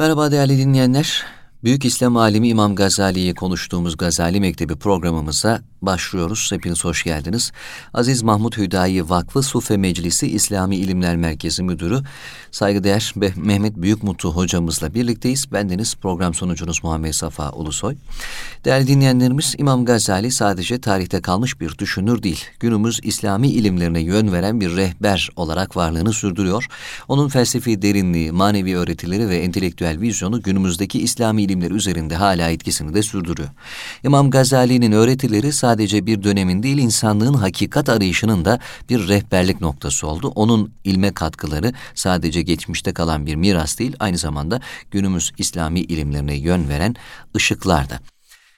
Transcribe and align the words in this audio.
Merhaba 0.00 0.30
değerli 0.30 0.58
dinleyenler. 0.58 1.24
Büyük 1.64 1.84
İslam 1.84 2.16
alimi 2.16 2.48
İmam 2.48 2.74
Gazali'yi 2.74 3.34
konuştuğumuz 3.34 3.96
Gazali 3.96 4.40
Mektebi 4.40 4.76
programımıza 4.76 5.60
başlıyoruz. 5.82 6.48
Hepiniz 6.52 6.84
hoş 6.84 7.04
geldiniz. 7.04 7.52
Aziz 7.94 8.22
Mahmut 8.22 8.58
Hüdayi 8.58 9.10
Vakfı 9.10 9.42
Sufe 9.42 9.76
Meclisi 9.76 10.26
İslami 10.26 10.76
İlimler 10.76 11.16
Merkezi 11.16 11.62
Müdürü 11.62 12.00
saygıdeğer 12.50 13.12
Mehmet 13.36 13.76
Büyükmutlu 13.76 14.36
hocamızla 14.36 14.94
birlikteyiz. 14.94 15.52
Bendeniz 15.52 15.94
program 15.94 16.34
sonucunuz 16.34 16.84
Muhammed 16.84 17.12
Safa 17.12 17.50
Ulusoy. 17.50 17.96
Değerli 18.64 18.86
dinleyenlerimiz 18.86 19.54
İmam 19.58 19.84
Gazali 19.84 20.30
sadece 20.30 20.80
tarihte 20.80 21.20
kalmış 21.20 21.60
bir 21.60 21.78
düşünür 21.78 22.22
değil. 22.22 22.44
Günümüz 22.60 23.00
İslami 23.02 23.48
ilimlerine 23.48 24.00
yön 24.00 24.32
veren 24.32 24.60
bir 24.60 24.76
rehber 24.76 25.30
olarak 25.36 25.76
varlığını 25.76 26.12
sürdürüyor. 26.12 26.66
Onun 27.08 27.28
felsefi 27.28 27.82
derinliği, 27.82 28.32
manevi 28.32 28.76
öğretileri 28.76 29.28
ve 29.28 29.36
entelektüel 29.36 30.00
vizyonu 30.00 30.42
günümüzdeki 30.42 31.00
İslami 31.02 31.42
ilimler 31.42 31.70
üzerinde 31.70 32.16
hala 32.16 32.50
etkisini 32.50 32.94
de 32.94 33.02
sürdürüyor. 33.02 33.48
İmam 34.04 34.30
Gazali'nin 34.30 34.92
öğretileri 34.92 35.52
sadece 35.52 35.69
bir 35.78 36.22
dönemin 36.22 36.62
değil 36.62 36.78
insanlığın 36.78 37.34
hakikat 37.34 37.88
arayışının 37.88 38.44
da 38.44 38.58
bir 38.88 39.08
rehberlik 39.08 39.60
noktası 39.60 40.06
oldu. 40.06 40.32
Onun 40.34 40.72
ilme 40.84 41.12
katkıları 41.12 41.72
sadece 41.94 42.42
geçmişte 42.42 42.92
kalan 42.92 43.26
bir 43.26 43.34
miras 43.34 43.78
değil 43.78 43.96
aynı 44.00 44.18
zamanda 44.18 44.60
günümüz 44.90 45.32
İslami 45.38 45.80
ilimlerine 45.80 46.34
yön 46.34 46.68
veren 46.68 46.96
ışıklar 47.36 47.90
da. 47.90 48.00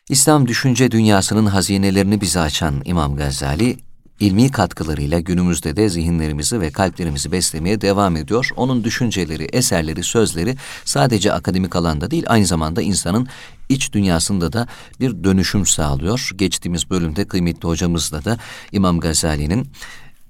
İslam 0.09 0.49
düşünce 0.49 0.91
dünyasının 0.91 1.47
hazinelerini 1.47 2.21
bize 2.21 2.41
açan 2.41 2.83
İmam 2.85 3.17
Gazali 3.17 3.77
ilmi 4.21 4.51
katkılarıyla 4.51 5.21
günümüzde 5.21 5.77
de 5.77 5.89
zihinlerimizi 5.89 6.61
ve 6.61 6.71
kalplerimizi 6.71 7.33
beslemeye 7.33 7.81
devam 7.81 8.17
ediyor. 8.17 8.49
Onun 8.57 8.85
düşünceleri, 8.85 9.45
eserleri, 9.53 10.03
sözleri 10.03 10.57
sadece 10.85 11.33
akademik 11.33 11.77
alanda 11.77 12.11
değil 12.11 12.25
aynı 12.27 12.47
zamanda 12.47 12.83
insanın 12.83 13.29
iç 13.73 13.93
dünyasında 13.93 14.53
da 14.53 14.67
bir 15.01 15.25
dönüşüm 15.25 15.67
sağlıyor. 15.67 16.31
Geçtiğimiz 16.37 16.91
bölümde 16.91 17.25
kıymetli 17.25 17.69
hocamızla 17.69 18.25
da 18.25 18.39
İmam 18.73 19.01
Gazali'nin 19.01 19.69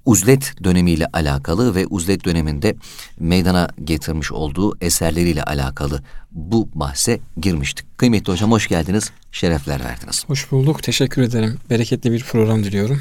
uzlet 0.04 0.64
dönemiyle 0.64 1.06
alakalı 1.12 1.74
ve 1.74 1.86
uzlet 1.86 2.24
döneminde 2.24 2.74
meydana 3.20 3.68
getirmiş 3.84 4.32
olduğu 4.32 4.78
eserleriyle 4.80 5.42
alakalı 5.42 6.02
bu 6.32 6.68
bahse 6.74 7.20
girmiştik. 7.40 7.98
Kıymetli 7.98 8.32
hocam 8.32 8.52
hoş 8.52 8.68
geldiniz, 8.68 9.10
şerefler 9.32 9.84
verdiniz. 9.84 10.24
Hoş 10.26 10.50
bulduk, 10.50 10.82
teşekkür 10.82 11.22
ederim. 11.22 11.58
Bereketli 11.70 12.12
bir 12.12 12.22
program 12.22 12.64
diliyorum. 12.64 13.00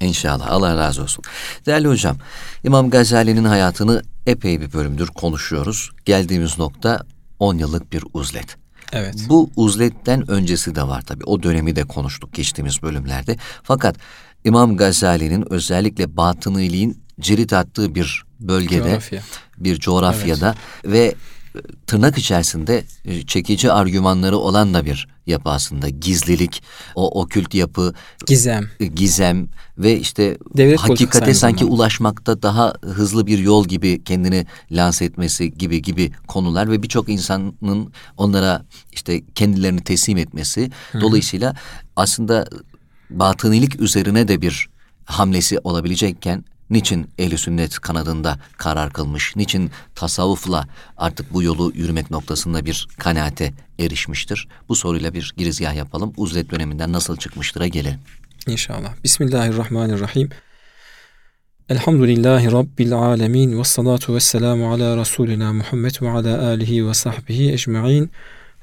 İnşallah 0.00 0.50
Allah 0.50 0.76
razı 0.76 1.02
olsun. 1.02 1.24
Değerli 1.66 1.88
hocam 1.88 2.16
İmam 2.64 2.90
Gazali'nin 2.90 3.44
hayatını 3.44 4.02
epey 4.26 4.60
bir 4.60 4.72
bölümdür 4.72 5.06
konuşuyoruz. 5.06 5.90
Geldiğimiz 6.04 6.58
nokta 6.58 7.00
10 7.38 7.58
yıllık 7.58 7.92
bir 7.92 8.04
uzlet. 8.14 8.65
Evet. 8.92 9.14
Bu 9.28 9.50
uzletten 9.56 10.30
öncesi 10.30 10.74
de 10.74 10.82
var 10.82 11.02
tabii. 11.02 11.24
O 11.24 11.42
dönemi 11.42 11.76
de 11.76 11.84
konuştuk 11.84 12.32
geçtiğimiz 12.32 12.82
bölümlerde. 12.82 13.36
Fakat 13.62 13.96
İmam 14.44 14.76
Gazali'nin 14.76 15.52
özellikle 15.52 16.16
batıniliğin 16.16 17.02
cirit 17.20 17.52
attığı 17.52 17.94
bir 17.94 18.24
bölgede, 18.40 18.82
Coğrafya. 18.82 19.22
bir 19.58 19.78
coğrafyada 19.78 20.54
evet. 20.84 20.92
ve 20.92 21.14
tırnak 21.86 22.18
içerisinde 22.18 22.84
e, 23.04 23.22
çekici 23.26 23.72
argümanları 23.72 24.36
olan 24.36 24.74
da 24.74 24.84
bir 24.84 25.08
yapı 25.26 25.50
aslında. 25.50 25.88
Gizlilik, 25.88 26.62
o 26.94 27.20
okült 27.20 27.54
yapı, 27.54 27.94
gizem, 28.26 28.70
e, 28.80 28.86
gizem 28.86 29.48
ve 29.78 29.98
işte 29.98 30.38
Devlet 30.56 30.80
hakikate 30.80 31.34
sanki 31.34 31.58
zamanda. 31.58 31.76
ulaşmakta 31.76 32.42
daha 32.42 32.74
hızlı 32.82 33.26
bir 33.26 33.38
yol 33.38 33.64
gibi 33.68 34.04
kendini 34.04 34.46
lanse 34.70 35.04
etmesi 35.04 35.52
gibi 35.52 35.82
gibi 35.82 36.12
konular 36.26 36.70
ve 36.70 36.82
birçok 36.82 37.08
insanın 37.08 37.92
onlara 38.16 38.64
işte 38.92 39.22
kendilerini 39.34 39.84
teslim 39.84 40.18
etmesi. 40.18 40.70
Hı. 40.92 41.00
Dolayısıyla 41.00 41.54
aslında 41.96 42.46
batınilik 43.10 43.80
üzerine 43.80 44.28
de 44.28 44.42
bir 44.42 44.68
hamlesi 45.04 45.58
olabilecekken 45.58 46.44
Niçin 46.70 47.10
ehli 47.18 47.38
sünnet 47.38 47.78
kanadında 47.78 48.38
karar 48.56 48.92
kılmış? 48.92 49.36
Niçin 49.36 49.70
tasavvufla 49.94 50.66
artık 50.96 51.32
bu 51.32 51.42
yolu 51.42 51.72
yürümek 51.74 52.10
noktasında 52.10 52.64
bir 52.64 52.88
kanaate 52.98 53.52
erişmiştir? 53.78 54.48
Bu 54.68 54.76
soruyla 54.76 55.14
bir 55.14 55.34
girizgah 55.36 55.74
yapalım. 55.74 56.12
Uzlet 56.16 56.50
döneminden 56.50 56.92
nasıl 56.92 57.16
çıkmıştır'a 57.16 57.66
gelelim. 57.66 58.00
İnşallah. 58.46 58.94
Bismillahirrahmanirrahim. 59.04 60.30
Elhamdülillahi 61.68 62.52
Rabbil 62.52 62.92
alemin 62.92 63.58
ve 63.58 63.64
salatu 63.64 64.14
ve 64.14 64.20
selamu 64.20 64.72
ala 64.72 64.96
Resulina 64.96 65.52
Muhammed 65.52 65.94
ve 66.02 66.10
ala 66.10 66.46
alihi 66.46 66.88
ve 66.88 66.94
sahbihi 66.94 67.52
ecma'in 67.52 68.10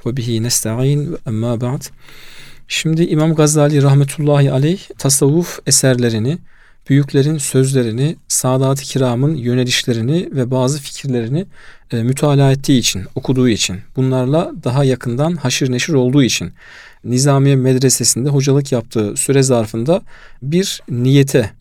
ve 0.05 0.17
bihi 0.17 0.43
nesta'in 0.43 1.13
ve 1.13 1.17
emma 1.27 1.61
ba'd. 1.61 1.81
Şimdi 2.67 3.03
İmam 3.03 3.35
Gazali 3.35 3.83
rahmetullahi 3.83 4.51
aleyh 4.51 4.79
tasavvuf 4.97 5.59
eserlerini 5.67 6.37
büyüklerin 6.89 7.37
sözlerini, 7.37 8.15
Sadat-ı 8.27 8.83
Kiram'ın 8.83 9.35
yönelişlerini 9.35 10.29
ve 10.31 10.51
bazı 10.51 10.81
fikirlerini 10.81 11.45
e, 11.91 12.03
mütalaa 12.03 12.51
ettiği 12.51 12.79
için, 12.79 13.03
okuduğu 13.15 13.49
için, 13.49 13.79
bunlarla 13.95 14.51
daha 14.63 14.83
yakından 14.83 15.35
haşır 15.35 15.71
neşir 15.71 15.93
olduğu 15.93 16.23
için 16.23 16.53
Nizamiye 17.03 17.55
Medresesi'nde 17.55 18.29
hocalık 18.29 18.71
yaptığı 18.71 19.15
süre 19.17 19.43
zarfında 19.43 20.01
bir 20.41 20.81
niyete, 20.89 21.51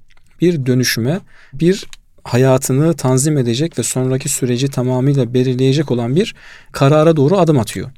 bir 0.40 0.66
dönüşüme, 0.66 1.20
bir 1.52 1.86
hayatını 2.24 2.94
tanzim 2.94 3.38
edecek 3.38 3.78
ve 3.78 3.82
sonraki 3.82 4.28
süreci 4.28 4.68
tamamıyla 4.68 5.34
belirleyecek 5.34 5.90
olan 5.90 6.16
bir 6.16 6.34
karara 6.72 7.16
doğru 7.16 7.38
adım 7.38 7.58
atıyor. 7.58 7.90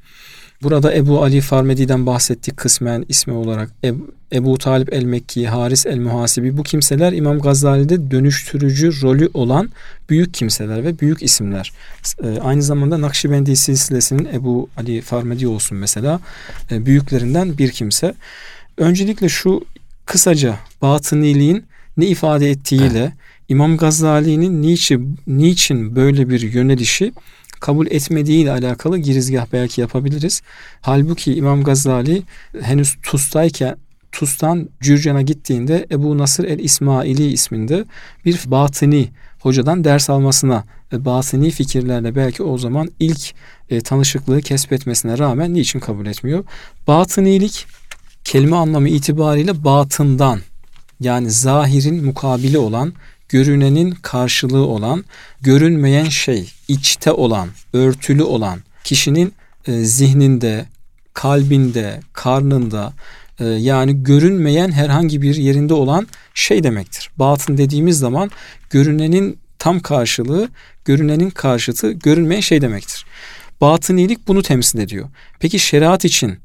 Burada 0.63 0.95
Ebu 0.95 1.23
Ali 1.23 1.41
Farmedi'den 1.41 2.05
bahsettik 2.05 2.57
kısmen 2.57 3.05
ismi 3.09 3.33
olarak. 3.33 3.69
Ebu, 3.83 4.15
Ebu 4.33 4.57
Talip 4.57 4.93
el-Mekki, 4.93 5.47
Haris 5.47 5.85
el-Muhasibi 5.85 6.57
bu 6.57 6.63
kimseler 6.63 7.13
İmam 7.13 7.39
Gazali'de 7.39 8.11
dönüştürücü 8.11 9.01
rolü 9.01 9.29
olan 9.33 9.69
büyük 10.09 10.33
kimseler 10.33 10.83
ve 10.83 10.99
büyük 10.99 11.23
isimler. 11.23 11.71
E, 12.23 12.39
aynı 12.41 12.63
zamanda 12.63 13.01
Nakşibendi 13.01 13.55
silsilesinin 13.55 14.25
Ebu 14.33 14.69
Ali 14.77 15.01
Farmedi 15.01 15.47
olsun 15.47 15.77
mesela 15.77 16.19
e, 16.71 16.85
büyüklerinden 16.85 17.57
bir 17.57 17.71
kimse. 17.71 18.13
Öncelikle 18.77 19.29
şu 19.29 19.65
kısaca 20.05 20.59
batıniliğin 20.81 21.65
ne 21.97 22.05
ifade 22.05 22.49
ettiğiyle 22.49 22.99
evet. 22.99 23.11
İmam 23.49 23.77
Gazali'nin 23.77 24.61
niçin, 24.61 25.19
niçin 25.27 25.95
böyle 25.95 26.29
bir 26.29 26.41
yönelişi 26.53 27.13
kabul 27.65 27.87
etmediği 27.87 28.43
ile 28.43 28.51
alakalı 28.51 28.97
girizgah 28.97 29.45
belki 29.53 29.81
yapabiliriz. 29.81 30.41
Halbuki 30.81 31.35
İmam 31.35 31.63
Gazali 31.63 32.23
henüz 32.61 32.95
Tus'tayken 33.03 33.75
Tus'tan 34.11 34.69
Cürcan'a 34.81 35.21
gittiğinde 35.21 35.87
Ebu 35.91 36.17
Nasır 36.17 36.43
el-İsmaili 36.43 37.31
isminde 37.31 37.85
bir 38.25 38.41
batini 38.45 39.09
hocadan 39.39 39.83
ders 39.83 40.09
almasına 40.09 40.63
ve 40.93 41.05
batini 41.05 41.51
fikirlerle 41.51 42.15
belki 42.15 42.43
o 42.43 42.57
zaman 42.57 42.89
ilk 42.99 43.33
e, 43.69 43.81
tanışıklığı 43.81 44.41
kesbetmesine 44.41 45.17
rağmen 45.17 45.53
niçin 45.53 45.79
kabul 45.79 46.05
etmiyor? 46.05 46.43
Batınilik 46.87 47.65
kelime 48.23 48.55
anlamı 48.55 48.89
itibariyle 48.89 49.63
batından 49.63 50.39
yani 50.99 51.31
zahirin 51.31 52.05
mukabili 52.05 52.57
olan 52.57 52.93
görünenin 53.29 53.91
karşılığı 53.91 54.65
olan, 54.65 55.05
görünmeyen 55.41 56.09
şey, 56.09 56.51
içte 56.67 57.11
olan, 57.11 57.49
örtülü 57.73 58.23
olan, 58.23 58.59
kişinin 58.83 59.33
e, 59.67 59.71
zihninde, 59.83 60.65
kalbinde, 61.13 61.99
karnında 62.13 62.93
e, 63.39 63.45
yani 63.45 64.03
görünmeyen 64.03 64.71
herhangi 64.71 65.21
bir 65.21 65.35
yerinde 65.35 65.73
olan 65.73 66.07
şey 66.33 66.63
demektir. 66.63 67.09
Batın 67.17 67.57
dediğimiz 67.57 67.99
zaman 67.99 68.31
görünenin 68.69 69.39
tam 69.59 69.79
karşılığı, 69.79 70.49
görünenin 70.85 71.29
karşıtı, 71.29 71.91
görünmeyen 71.91 72.41
şey 72.41 72.61
demektir. 72.61 73.05
Batınilik 73.61 74.27
bunu 74.27 74.43
temsil 74.43 74.79
ediyor. 74.79 75.09
Peki 75.39 75.59
şeriat 75.59 76.05
için, 76.05 76.37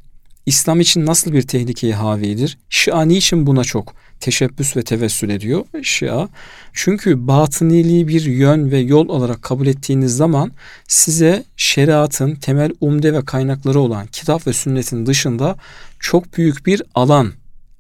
İslam 0.47 0.81
için 0.81 1.07
nasıl 1.07 1.33
bir 1.33 1.43
tehlikeye 1.43 1.95
havidir? 1.95 2.59
Şia 2.71 3.03
niçin 3.03 3.47
buna 3.47 3.65
çok 3.65 3.95
teşebbüs 4.21 4.77
ve 4.77 4.83
tevessül 4.83 5.31
ediyor 5.31 5.65
Şia. 5.83 6.29
Çünkü 6.73 7.27
batıniliği 7.27 8.09
bir 8.09 8.25
yön 8.25 8.71
ve 8.71 8.79
yol 8.79 9.09
olarak 9.09 9.43
kabul 9.43 9.67
ettiğiniz 9.67 10.17
zaman 10.17 10.53
size 10.89 11.45
şeriatın 11.57 12.35
temel 12.35 12.73
umde 12.81 13.13
ve 13.13 13.25
kaynakları 13.25 13.81
olan 13.81 14.07
kitap 14.07 14.47
ve 14.47 14.53
sünnetin 14.53 15.07
dışında 15.07 15.57
çok 16.01 16.37
büyük 16.37 16.67
bir 16.67 16.83
alan 16.95 17.33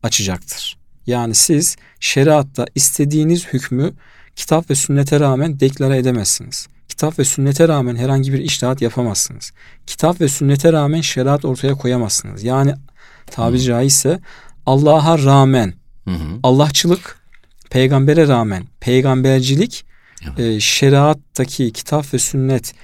açacaktır. 0.03 0.79
Yani 1.07 1.35
siz 1.35 1.77
şeriatta 2.01 2.67
istediğiniz 2.75 3.47
hükmü 3.47 3.93
kitap 4.37 4.71
ve 4.71 4.75
sünnete 4.75 5.21
rağmen 5.21 5.61
deklare 5.61 5.99
edemezsiniz. 5.99 6.69
Kitap 6.89 7.19
ve 7.19 7.25
sünnete 7.25 7.69
rağmen 7.69 7.97
herhangi 7.97 8.33
bir 8.33 8.39
iştihat 8.39 8.83
yapamazsınız. 8.83 9.53
Kitap 9.87 10.21
ve 10.21 10.29
sünnete 10.29 10.73
rağmen 10.73 11.01
şeriat 11.01 11.45
ortaya 11.45 11.75
koyamazsınız. 11.75 12.45
Yani 12.45 12.75
tabiri 13.31 13.63
caizse 13.63 14.21
Allah'a 14.67 15.19
rağmen 15.19 15.75
Hı 16.11 16.25
hı. 16.25 16.39
Allahçılık 16.43 17.19
peygambere 17.71 18.29
rağmen 18.29 18.65
peygambercilik 18.81 19.85
evet. 20.25 20.39
e, 20.41 20.61
şeriattaki 20.61 21.73
kitap 21.73 22.15
ve 22.15 22.19
sünnet 22.19 22.75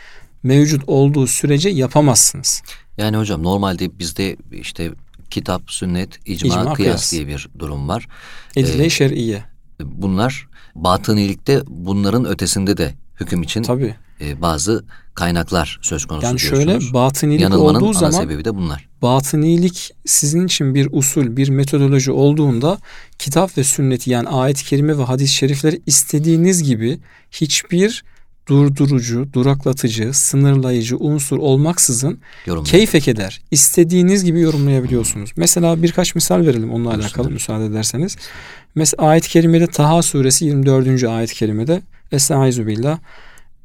mevcut 0.42 0.82
olduğu 0.86 1.26
sürece 1.26 1.68
yapamazsınız. 1.68 2.62
Yani 2.98 3.16
hocam 3.16 3.42
normalde 3.42 3.98
bizde 3.98 4.36
işte 4.52 4.90
kitap, 5.30 5.70
sünnet, 5.70 6.28
icma, 6.28 6.48
İcma, 6.48 6.62
kıyas, 6.62 6.76
kıyas. 6.76 7.12
diye 7.12 7.26
bir 7.26 7.48
durum 7.58 7.88
var. 7.88 8.08
Edile-i 8.56 8.86
Ee, 8.86 8.90
şer'iye. 8.90 9.44
Bunlar 9.80 10.48
batınilikte 10.74 11.62
bunların 11.66 12.24
ötesinde 12.24 12.76
de 12.76 12.94
hüküm 13.20 13.42
için 13.42 13.62
Tabii. 13.62 13.94
E, 14.20 14.42
bazı 14.42 14.84
kaynaklar 15.14 15.78
söz 15.82 16.04
konusu 16.04 16.26
Yani 16.26 16.38
diyorsunuz. 16.38 16.64
şöyle 16.82 16.94
batınilik 16.94 17.40
Yanılmanın 17.40 17.80
olduğu 17.80 17.92
zaman 17.92 18.20
sebebi 18.20 18.44
de 18.44 18.54
bunlar. 18.56 18.88
batınilik 19.02 19.90
sizin 20.06 20.46
için 20.46 20.74
bir 20.74 20.88
usul, 20.92 21.36
bir 21.36 21.48
metodoloji 21.48 22.12
olduğunda 22.12 22.78
kitap 23.18 23.58
ve 23.58 23.64
sünneti 23.64 24.10
yani 24.10 24.28
ayet-i 24.28 24.64
kerime 24.64 24.98
ve 24.98 25.02
hadis-i 25.02 25.34
şerifleri 25.34 25.82
istediğiniz 25.86 26.62
gibi 26.62 26.98
hiçbir 27.30 28.04
durdurucu, 28.48 29.28
duraklatıcı, 29.32 30.10
sınırlayıcı 30.14 30.96
unsur 30.96 31.38
olmaksızın 31.38 32.18
keyfek 32.64 33.08
eder. 33.08 33.40
İstediğiniz 33.50 34.24
gibi 34.24 34.40
yorumlayabiliyorsunuz. 34.40 35.30
Mesela 35.36 35.82
birkaç 35.82 36.14
misal 36.14 36.40
verelim 36.40 36.70
onunla 36.70 36.84
Buyursunlar. 36.88 37.06
alakalı 37.08 37.30
müsaade 37.30 37.64
ederseniz. 37.66 38.16
Mesela 38.74 39.08
ayet-i 39.08 39.28
kerimede 39.28 39.66
Taha 39.66 40.02
suresi 40.02 40.44
24. 40.44 41.04
ayet-i 41.04 41.34
kerimede 41.34 41.82
Estaizu 42.12 42.66
billah 42.66 42.98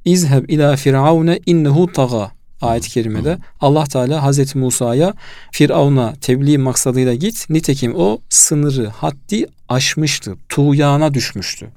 İzheb 0.05 0.49
ila 0.49 0.75
firavune 0.75 1.39
innehu 1.45 1.91
taga 1.91 2.31
ayet-i 2.61 2.89
kerimede 2.89 3.37
Allah 3.59 3.83
Teala 3.83 4.23
Hazreti 4.23 4.57
Musa'ya 4.57 5.13
Firavun'a 5.51 6.13
tebliğ 6.13 6.57
maksadıyla 6.57 7.13
git. 7.13 7.49
Nitekim 7.49 7.95
o 7.95 8.17
sınırı, 8.29 8.87
haddi 8.87 9.45
aşmıştı. 9.69 10.35
Tuğyana 10.49 11.13
düşmüştü 11.13 11.69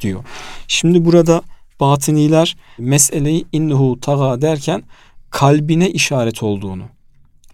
diyor. 0.00 0.24
Şimdi 0.68 1.04
burada 1.04 1.42
batıniler 1.80 2.56
meseleyi 2.78 3.44
innehu 3.52 4.00
taga 4.00 4.42
derken 4.42 4.82
kalbine 5.30 5.90
işaret 5.90 6.42
olduğunu. 6.42 6.84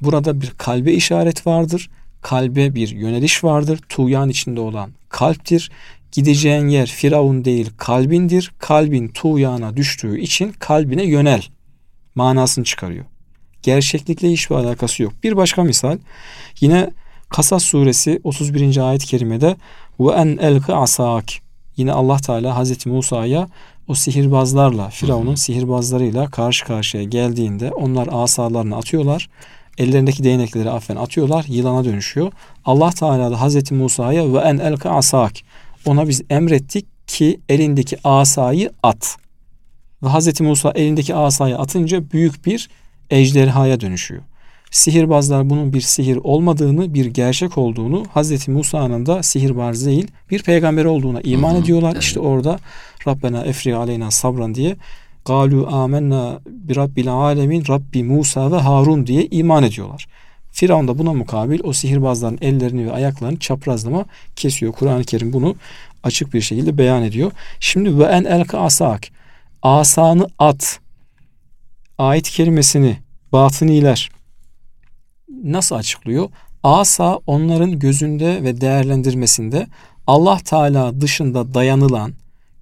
Burada 0.00 0.40
bir 0.40 0.50
kalbe 0.50 0.92
işaret 0.92 1.46
vardır. 1.46 1.90
Kalbe 2.22 2.74
bir 2.74 2.88
yöneliş 2.88 3.44
vardır. 3.44 3.80
Tuğyan 3.88 4.28
içinde 4.28 4.60
olan 4.60 4.90
kalptir. 5.08 5.70
Gideceğin 6.12 6.69
yer 6.69 6.87
Firavun 6.87 7.44
değil 7.44 7.70
kalbindir. 7.76 8.52
Kalbin 8.58 9.08
tuğyana 9.08 9.76
düştüğü 9.76 10.20
için 10.20 10.52
kalbine 10.52 11.05
yönel 11.05 11.43
manasını 12.14 12.64
çıkarıyor. 12.64 13.05
Gerçeklikle 13.62 14.31
hiçbir 14.31 14.55
alakası 14.55 15.02
yok. 15.02 15.12
Bir 15.22 15.37
başka 15.37 15.62
misal 15.62 15.99
yine 16.60 16.90
Kasas 17.28 17.62
suresi 17.62 18.20
31. 18.25 18.88
ayet-i 18.88 19.06
kerimede 19.06 19.56
ve 20.00 20.12
en 20.12 20.37
elqi 20.37 20.75
asak 20.75 21.25
yine 21.76 21.93
Allah 21.93 22.16
Teala 22.16 22.56
Hazreti 22.56 22.88
Musa'ya 22.88 23.49
o 23.88 23.94
sihirbazlarla 23.94 24.88
Firavun'un 24.88 25.34
sihirbazlarıyla 25.34 26.31
karşı 26.31 26.64
karşıya 26.64 27.02
geldiğinde 27.02 27.72
onlar 27.72 28.08
asalarını 28.12 28.76
atıyorlar. 28.76 29.28
Ellerindeki 29.78 30.25
değnekleri 30.25 30.70
affen 30.70 30.96
atıyorlar. 30.96 31.44
Yılana 31.49 31.84
dönüşüyor. 31.84 32.32
Allah 32.64 32.90
Teala 32.90 33.31
da 33.31 33.40
Hazreti 33.40 33.75
Musa'ya 33.75 34.32
ve 34.32 34.38
en 34.38 34.58
elqi 34.58 34.88
asak 34.88 35.32
ona 35.86 36.08
biz 36.08 36.22
emrettik 36.30 36.86
ki 37.06 37.40
elindeki 37.48 37.96
asayı 38.04 38.70
at. 38.82 39.16
Ve 40.02 40.08
Hazreti 40.08 40.42
Musa 40.42 40.70
elindeki 40.70 41.14
asayı 41.14 41.58
atınca 41.58 42.10
büyük 42.10 42.46
bir 42.46 42.69
ejderhaya 43.10 43.80
dönüşüyor. 43.80 44.22
Sihirbazlar 44.70 45.50
bunun 45.50 45.72
bir 45.72 45.80
sihir 45.80 46.16
olmadığını, 46.16 46.94
bir 46.94 47.06
gerçek 47.06 47.58
olduğunu, 47.58 48.04
Hazreti 48.14 48.50
Musa'nın 48.50 49.06
da 49.06 49.22
sihirbaz 49.22 49.86
değil, 49.86 50.06
bir 50.30 50.42
peygamber 50.42 50.84
olduğuna 50.84 51.20
iman 51.20 51.52
Hı 51.52 51.56
hı, 51.58 51.60
ediyorlar. 51.62 51.92
evet. 51.92 52.02
İşte 52.02 52.20
orada 52.20 52.58
Rabbena 53.06 53.44
efri 53.44 53.76
aleyna 53.76 54.10
sabran 54.10 54.54
diye 54.54 54.76
Galu 55.25 55.69
amenna 55.70 56.40
bi 56.46 56.76
rabbil 56.76 57.12
alemin 57.12 57.64
Rabbi 57.69 58.04
Musa 58.04 58.52
ve 58.52 58.56
Harun 58.56 59.06
diye 59.06 59.26
iman 59.26 59.62
ediyorlar. 59.62 60.06
Firavun 60.52 60.88
da 60.88 60.98
buna 60.98 61.12
mukabil 61.12 61.60
o 61.64 61.72
sihirbazların 61.72 62.38
ellerini 62.40 62.86
ve 62.86 62.92
ayaklarını 62.92 63.38
çaprazlama 63.38 64.04
kesiyor. 64.36 64.72
Kur'an-ı 64.72 65.04
Kerim 65.04 65.32
bunu 65.32 65.56
açık 66.02 66.34
bir 66.34 66.40
şekilde 66.40 66.78
beyan 66.78 67.02
ediyor. 67.02 67.32
Şimdi 67.60 67.98
ve 67.98 68.04
en 68.04 68.24
elka 68.24 68.58
asak 68.58 69.02
asanı 69.62 70.28
at 70.38 70.80
ayet 71.98 72.30
kelimesini 72.30 72.98
batıniler 73.32 74.10
nasıl 75.44 75.76
açıklıyor? 75.76 76.28
Asa 76.62 77.18
onların 77.26 77.78
gözünde 77.78 78.42
ve 78.42 78.60
değerlendirmesinde 78.60 79.66
Allah 80.06 80.38
Teala 80.44 81.00
dışında 81.00 81.54
dayanılan, 81.54 82.14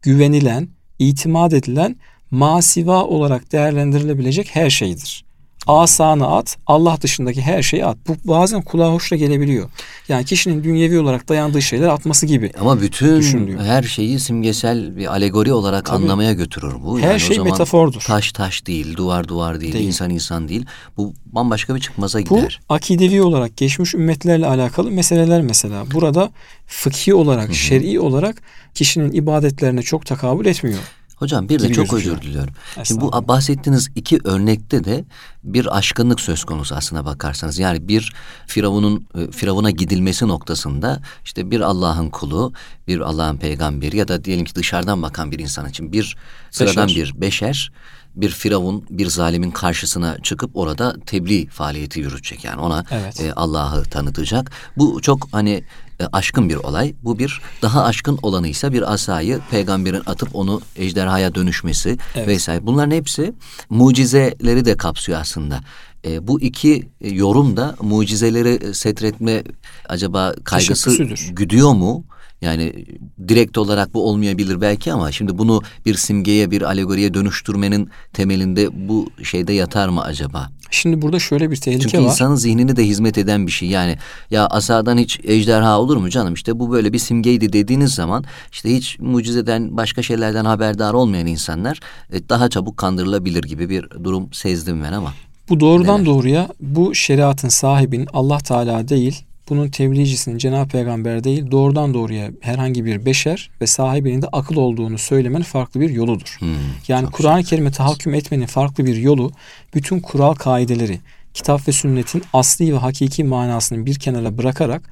güvenilen, 0.02 0.68
itimat 0.98 1.52
edilen 1.52 1.96
masiva 2.30 3.04
olarak 3.04 3.52
değerlendirilebilecek 3.52 4.56
her 4.56 4.70
şeydir. 4.70 5.25
Asanı 5.66 6.26
at, 6.36 6.56
Allah 6.66 6.98
dışındaki 7.02 7.42
her 7.42 7.62
şeyi 7.62 7.84
at. 7.84 7.96
Bu 8.08 8.16
bazen 8.24 8.62
kulağa 8.62 8.92
hoş 8.92 9.10
da 9.12 9.16
gelebiliyor. 9.16 9.70
Yani 10.08 10.24
kişinin 10.24 10.64
dünyevi 10.64 10.98
olarak 10.98 11.28
dayandığı 11.28 11.62
şeyler 11.62 11.88
atması 11.88 12.26
gibi. 12.26 12.50
Ama 12.60 12.80
bütün 12.80 13.16
düşünülüyor. 13.18 13.60
her 13.60 13.82
şeyi 13.82 14.20
simgesel 14.20 14.96
bir 14.96 15.06
alegori 15.12 15.52
olarak 15.52 15.84
Tabii. 15.84 15.96
anlamaya 15.96 16.32
götürür 16.32 16.74
bu. 16.84 16.98
Her 17.00 17.04
Yani 17.06 17.14
o 17.14 17.18
şey 17.18 17.36
zaman 17.36 17.50
metafordur. 17.50 18.00
Taş 18.00 18.32
taş 18.32 18.66
değil, 18.66 18.96
duvar 18.96 19.28
duvar 19.28 19.60
değil, 19.60 19.72
Değil. 19.72 19.86
insan 19.86 20.10
insan 20.10 20.48
değil. 20.48 20.66
Bu 20.96 21.14
bambaşka 21.26 21.74
bir 21.74 21.80
çıkmaza 21.80 22.18
Bu 22.18 22.36
gider. 22.36 22.60
akidevi 22.68 23.22
olarak 23.22 23.56
geçmiş 23.56 23.94
ümmetlerle 23.94 24.46
alakalı 24.46 24.90
meseleler 24.90 25.42
mesela. 25.42 25.84
Burada 25.94 26.30
fıkhi 26.66 27.14
olarak, 27.14 27.54
şer'i 27.54 28.00
olarak 28.00 28.42
kişinin 28.74 29.12
ibadetlerine 29.12 29.82
çok 29.82 30.06
takabül 30.06 30.46
etmiyor. 30.46 30.78
Hocam 31.16 31.48
bir 31.48 31.60
de 31.60 31.72
çok 31.72 31.92
özür 31.92 32.22
diliyorum. 32.22 32.54
Şimdi 32.84 33.00
bu 33.00 33.28
bahsettiğiniz 33.28 33.88
iki 33.94 34.18
örnekte 34.24 34.84
de 34.84 35.04
bir 35.44 35.78
aşkınlık 35.78 36.20
söz 36.20 36.44
konusu 36.44 36.74
aslına 36.74 37.04
bakarsanız. 37.04 37.58
Yani 37.58 37.88
bir 37.88 38.12
Firavun'un 38.46 39.06
e, 39.14 39.30
Firavun'a 39.30 39.70
gidilmesi 39.70 40.28
noktasında 40.28 41.00
işte 41.24 41.50
bir 41.50 41.60
Allah'ın 41.60 42.10
kulu, 42.10 42.52
bir 42.88 43.00
Allah'ın 43.00 43.36
peygamberi 43.36 43.96
ya 43.96 44.08
da 44.08 44.24
diyelim 44.24 44.44
ki 44.44 44.54
dışarıdan 44.54 45.02
bakan 45.02 45.32
bir 45.32 45.38
insan 45.38 45.68
için 45.68 45.92
bir 45.92 46.16
sıradan 46.50 46.88
Beşer. 46.88 47.14
bir 47.14 47.20
beşer 47.20 47.70
bir 48.16 48.28
firavun 48.28 48.84
bir 48.90 49.06
zalimin 49.06 49.50
karşısına 49.50 50.18
çıkıp 50.22 50.50
orada 50.54 50.96
tebliğ 51.06 51.46
faaliyeti 51.46 52.00
yürütecek 52.00 52.44
yani 52.44 52.60
ona 52.60 52.84
Evet. 52.90 53.20
e, 53.20 53.32
Allah'ı 53.32 53.82
tanıtacak. 53.84 54.50
Bu 54.76 55.02
çok 55.02 55.28
hani 55.32 55.64
e, 56.00 56.04
aşkın 56.12 56.48
bir 56.48 56.56
olay. 56.56 56.94
Bu 57.02 57.18
bir 57.18 57.40
daha 57.62 57.84
aşkın 57.84 58.18
olanı 58.22 58.48
ise 58.48 58.72
bir 58.72 58.92
asayı 58.92 59.40
peygamberin 59.50 60.02
atıp 60.06 60.28
onu 60.36 60.60
ejderhaya 60.76 61.34
dönüşmesi 61.34 61.98
Evet. 62.14 62.28
vesaire. 62.28 62.66
Bunların 62.66 62.90
hepsi 62.90 63.34
mucizeleri 63.70 64.64
de 64.64 64.76
kapsıyor 64.76 65.20
aslında. 65.20 65.60
E, 66.04 66.26
bu 66.28 66.40
iki 66.40 66.88
e, 67.00 67.08
yorum 67.08 67.56
da 67.56 67.76
mucizeleri 67.80 68.74
setretme 68.74 69.42
acaba 69.88 70.34
kaygısı 70.44 71.04
güdüyor 71.30 71.72
mu? 71.72 72.04
Yani 72.42 72.84
direkt 73.28 73.58
olarak 73.58 73.94
bu 73.94 74.08
olmayabilir 74.08 74.60
belki 74.60 74.92
ama 74.92 75.12
şimdi 75.12 75.38
bunu 75.38 75.62
bir 75.86 75.94
simgeye, 75.94 76.50
bir 76.50 76.62
alegoriye 76.62 77.14
dönüştürmenin 77.14 77.90
temelinde 78.12 78.88
bu 78.88 79.10
şeyde 79.22 79.52
yatar 79.52 79.88
mı 79.88 80.02
acaba? 80.02 80.50
Şimdi 80.70 81.02
burada 81.02 81.18
şöyle 81.18 81.50
bir 81.50 81.56
tehlike 81.56 81.82
Çünkü 81.82 81.98
var. 81.98 82.02
insanın 82.02 82.34
zihnini 82.34 82.76
de 82.76 82.86
hizmet 82.86 83.18
eden 83.18 83.46
bir 83.46 83.52
şey. 83.52 83.68
Yani 83.68 83.96
ya 84.30 84.46
asadan 84.46 84.98
hiç 84.98 85.20
ejderha 85.24 85.80
olur 85.80 85.96
mu 85.96 86.10
canım? 86.10 86.34
İşte 86.34 86.58
bu 86.58 86.72
böyle 86.72 86.92
bir 86.92 86.98
simgeydi 86.98 87.52
dediğiniz 87.52 87.94
zaman 87.94 88.24
işte 88.52 88.76
hiç 88.76 88.98
mucizeden 88.98 89.76
başka 89.76 90.02
şeylerden 90.02 90.44
haberdar 90.44 90.94
olmayan 90.94 91.26
insanlar 91.26 91.80
e, 92.12 92.28
daha 92.28 92.48
çabuk 92.48 92.76
kandırılabilir 92.76 93.42
gibi 93.42 93.68
bir 93.68 93.90
durum 94.04 94.32
sezdim 94.32 94.82
ben 94.82 94.92
ama. 94.92 95.14
Bu 95.48 95.60
doğrudan 95.60 95.94
Neler? 95.94 96.06
doğruya 96.06 96.48
bu 96.60 96.94
şeriatın 96.94 97.48
sahibinin 97.48 98.08
Allah 98.12 98.38
Teala 98.38 98.88
değil, 98.88 99.22
bunun 99.48 99.68
tebliğcisinin 99.68 100.38
Cenab-ı 100.38 100.68
Peygamber 100.68 101.24
değil, 101.24 101.50
doğrudan 101.50 101.94
doğruya 101.94 102.30
herhangi 102.40 102.84
bir 102.84 103.06
beşer 103.06 103.50
ve 103.60 103.66
sahibinin 103.66 104.22
de 104.22 104.26
akıl 104.32 104.56
olduğunu 104.56 104.98
söylemenin 104.98 105.44
farklı 105.44 105.80
bir 105.80 105.90
yoludur. 105.90 106.36
Hmm, 106.38 106.48
Yani 106.88 107.10
Kur'an-ı. 107.10 107.44
Kerim'e 107.44 107.70
tahakküm 107.70 108.14
etmenin 108.14 108.46
farklı 108.46 108.86
bir 108.86 108.96
yolu, 108.96 109.32
bütün 109.74 110.00
kural 110.00 110.34
kaideleri, 110.34 111.00
kitap 111.34 111.68
ve 111.68 111.72
sünnetin 111.72 112.22
asli 112.32 112.74
ve 112.74 112.78
hakiki 112.78 113.24
manasını 113.24 113.86
bir 113.86 113.94
kenara 113.94 114.38
bırakarak 114.38 114.82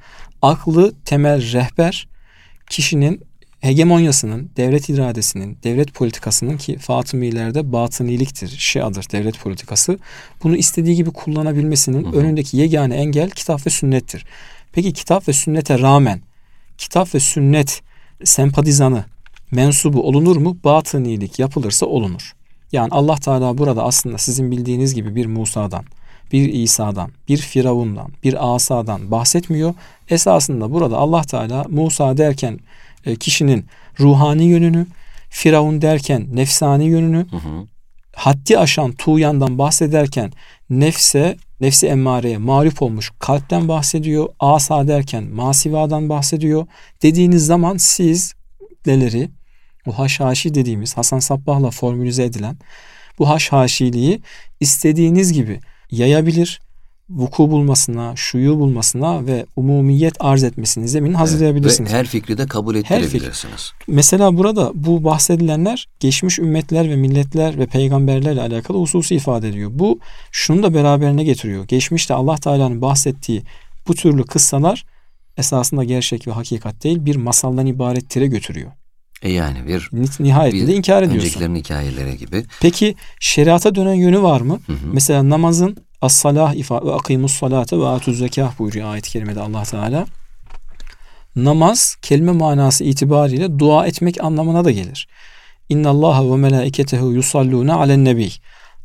aklı 0.41 0.93
temel 1.05 1.51
rehber, 1.51 2.07
kişinin 2.69 3.21
hegemonyasının, 3.65 4.49
devlet 4.57 4.89
iradesinin, 4.89 5.57
devlet 5.63 5.93
politikasının 5.93 6.57
ki 6.57 6.77
Fatımilerde 6.77 7.71
batıniliktir, 7.71 8.57
şiadır 8.57 9.05
devlet 9.11 9.39
politikası. 9.39 9.99
Bunu 10.43 10.55
istediği 10.55 10.95
gibi 10.95 11.11
kullanabilmesinin 11.11 12.13
önündeki 12.13 12.57
yegane 12.57 12.95
engel 12.95 13.29
kitap 13.29 13.65
ve 13.65 13.69
sünnettir. 13.69 14.25
Peki 14.73 14.93
kitap 14.93 15.27
ve 15.27 15.33
sünnete 15.33 15.79
rağmen 15.79 16.21
kitap 16.77 17.15
ve 17.15 17.19
sünnet 17.19 17.81
sempatizanı, 18.23 19.05
mensubu 19.51 20.07
olunur 20.07 20.37
mu? 20.37 20.57
Batınilik 20.63 21.39
yapılırsa 21.39 21.85
olunur. 21.85 22.35
Yani 22.71 22.87
Allah 22.91 23.15
Teala 23.15 23.57
burada 23.57 23.83
aslında 23.83 24.17
sizin 24.17 24.51
bildiğiniz 24.51 24.95
gibi 24.95 25.15
bir 25.15 25.25
Musa'dan, 25.25 25.85
bir 26.31 26.53
İsa'dan, 26.53 27.11
bir 27.29 27.37
Firavun'dan, 27.37 28.11
bir 28.23 28.55
Asa'dan 28.55 29.11
bahsetmiyor. 29.11 29.73
Esasında 30.09 30.71
burada 30.71 30.97
Allah 30.97 31.21
Teala 31.21 31.65
Musa 31.69 32.17
derken 32.17 32.59
kişinin 33.19 33.65
ruhani 33.99 34.45
yönünü, 34.45 34.87
Firavun 35.29 35.81
derken 35.81 36.27
nefsani 36.33 36.85
yönünü, 36.85 37.25
Hı 37.31 37.37
hı. 37.37 37.67
haddi 38.15 38.59
aşan 38.59 38.91
tuğyandan 38.91 39.57
bahsederken 39.57 40.31
nefse, 40.69 41.37
nefsi 41.61 41.87
emmareye 41.87 42.37
mağlup 42.37 42.81
olmuş 42.81 43.11
kalpten 43.19 43.67
bahsediyor. 43.67 44.29
Asa 44.39 44.87
derken 44.87 45.23
masivadan 45.23 46.09
bahsediyor. 46.09 46.67
Dediğiniz 47.01 47.45
zaman 47.45 47.77
siz 47.77 48.33
neleri 48.85 49.29
bu 49.85 49.99
haşhaşi 49.99 50.53
dediğimiz 50.53 50.97
Hasan 50.97 51.19
Sabbah'la 51.19 51.71
formülize 51.71 52.23
edilen 52.23 52.57
bu 53.19 53.29
haşhaşiliği 53.29 54.21
istediğiniz 54.59 55.33
gibi 55.33 55.59
yayabilir, 55.91 56.61
vuku 57.09 57.51
bulmasına, 57.51 58.15
şuyu 58.15 58.59
bulmasına 58.59 59.25
ve 59.25 59.45
umumiyet 59.55 60.13
arz 60.19 60.43
etmesini 60.43 60.87
zemin 60.87 61.13
hazırlayabilirsiniz. 61.13 61.79
Evet, 61.79 61.93
ve 61.93 61.97
her 61.97 62.05
fikri 62.05 62.37
de 62.37 62.45
kabul 62.45 62.75
ettirebilirsiniz. 62.75 63.71
Mesela 63.87 64.37
burada 64.37 64.71
bu 64.73 65.03
bahsedilenler 65.03 65.87
geçmiş 65.99 66.39
ümmetler 66.39 66.89
ve 66.89 66.95
milletler 66.95 67.59
ve 67.59 67.65
peygamberlerle 67.65 68.41
alakalı 68.41 68.77
hususu 68.77 69.13
ifade 69.13 69.49
ediyor. 69.49 69.71
Bu 69.73 69.99
şunu 70.31 70.63
da 70.63 70.73
beraberine 70.73 71.23
getiriyor. 71.23 71.67
Geçmişte 71.67 72.13
Allah 72.13 72.35
Teala'nın 72.35 72.81
bahsettiği 72.81 73.43
bu 73.87 73.95
türlü 73.95 74.23
kıssalar 74.23 74.85
esasında 75.37 75.83
gerçek 75.83 76.27
ve 76.27 76.31
hakikat 76.31 76.83
değil 76.83 77.05
bir 77.05 77.15
masaldan 77.15 77.65
ibarettire 77.65 78.27
götürüyor. 78.27 78.71
E 79.21 79.31
yani 79.31 79.67
bir 79.67 79.89
nihayetinde 80.19 80.67
bir 80.67 80.77
inkar 80.77 81.03
ediyorsun. 81.03 81.27
Öncekilerin 81.27 81.55
hikayeleri 81.55 82.17
gibi. 82.17 82.43
Peki 82.61 82.95
şeriata 83.19 83.75
dönen 83.75 83.93
yönü 83.93 84.21
var 84.21 84.41
mı? 84.41 84.59
Hı 84.67 84.73
hı. 84.73 84.77
Mesela 84.93 85.29
namazın 85.29 85.77
as-salah 86.01 86.53
ifa 86.55 86.85
ve 86.85 86.93
akimus 86.93 87.33
salate 87.33 87.79
ve 87.79 87.87
atuz 87.87 88.17
zekah 88.17 88.59
buyuruyor 88.59 88.89
ayet-i 88.89 89.11
kerimede 89.11 89.41
Allah 89.41 89.63
Teala. 89.63 90.05
Namaz 91.35 91.95
kelime 92.01 92.31
manası 92.31 92.83
itibariyle 92.83 93.59
dua 93.59 93.87
etmek 93.87 94.23
anlamına 94.23 94.65
da 94.65 94.71
gelir. 94.71 95.07
İnna 95.69 95.89
Allah 95.89 96.31
ve 96.31 96.37
melaiketehu 96.37 97.11
yusalluna 97.11 97.75
alen 97.75 98.05
nebi. 98.05 98.29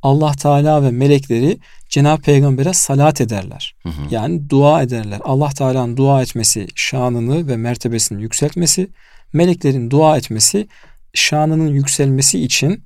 Allah 0.02 0.32
Teala 0.32 0.82
ve 0.82 0.90
melekleri 0.90 1.58
Cenab-ı 1.88 2.22
Peygamber'e 2.22 2.72
salat 2.72 3.20
ederler. 3.20 3.74
Hı 3.82 3.88
hı. 3.88 4.02
Yani 4.10 4.50
dua 4.50 4.82
ederler. 4.82 5.20
Allah 5.24 5.48
Teala'nın 5.48 5.96
dua 5.96 6.22
etmesi 6.22 6.66
şanını 6.74 7.48
ve 7.48 7.56
mertebesini 7.56 8.22
yükseltmesi, 8.22 8.88
meleklerin 9.32 9.90
dua 9.90 10.16
etmesi 10.16 10.68
şanının 11.14 11.68
yükselmesi 11.68 12.42
için 12.42 12.84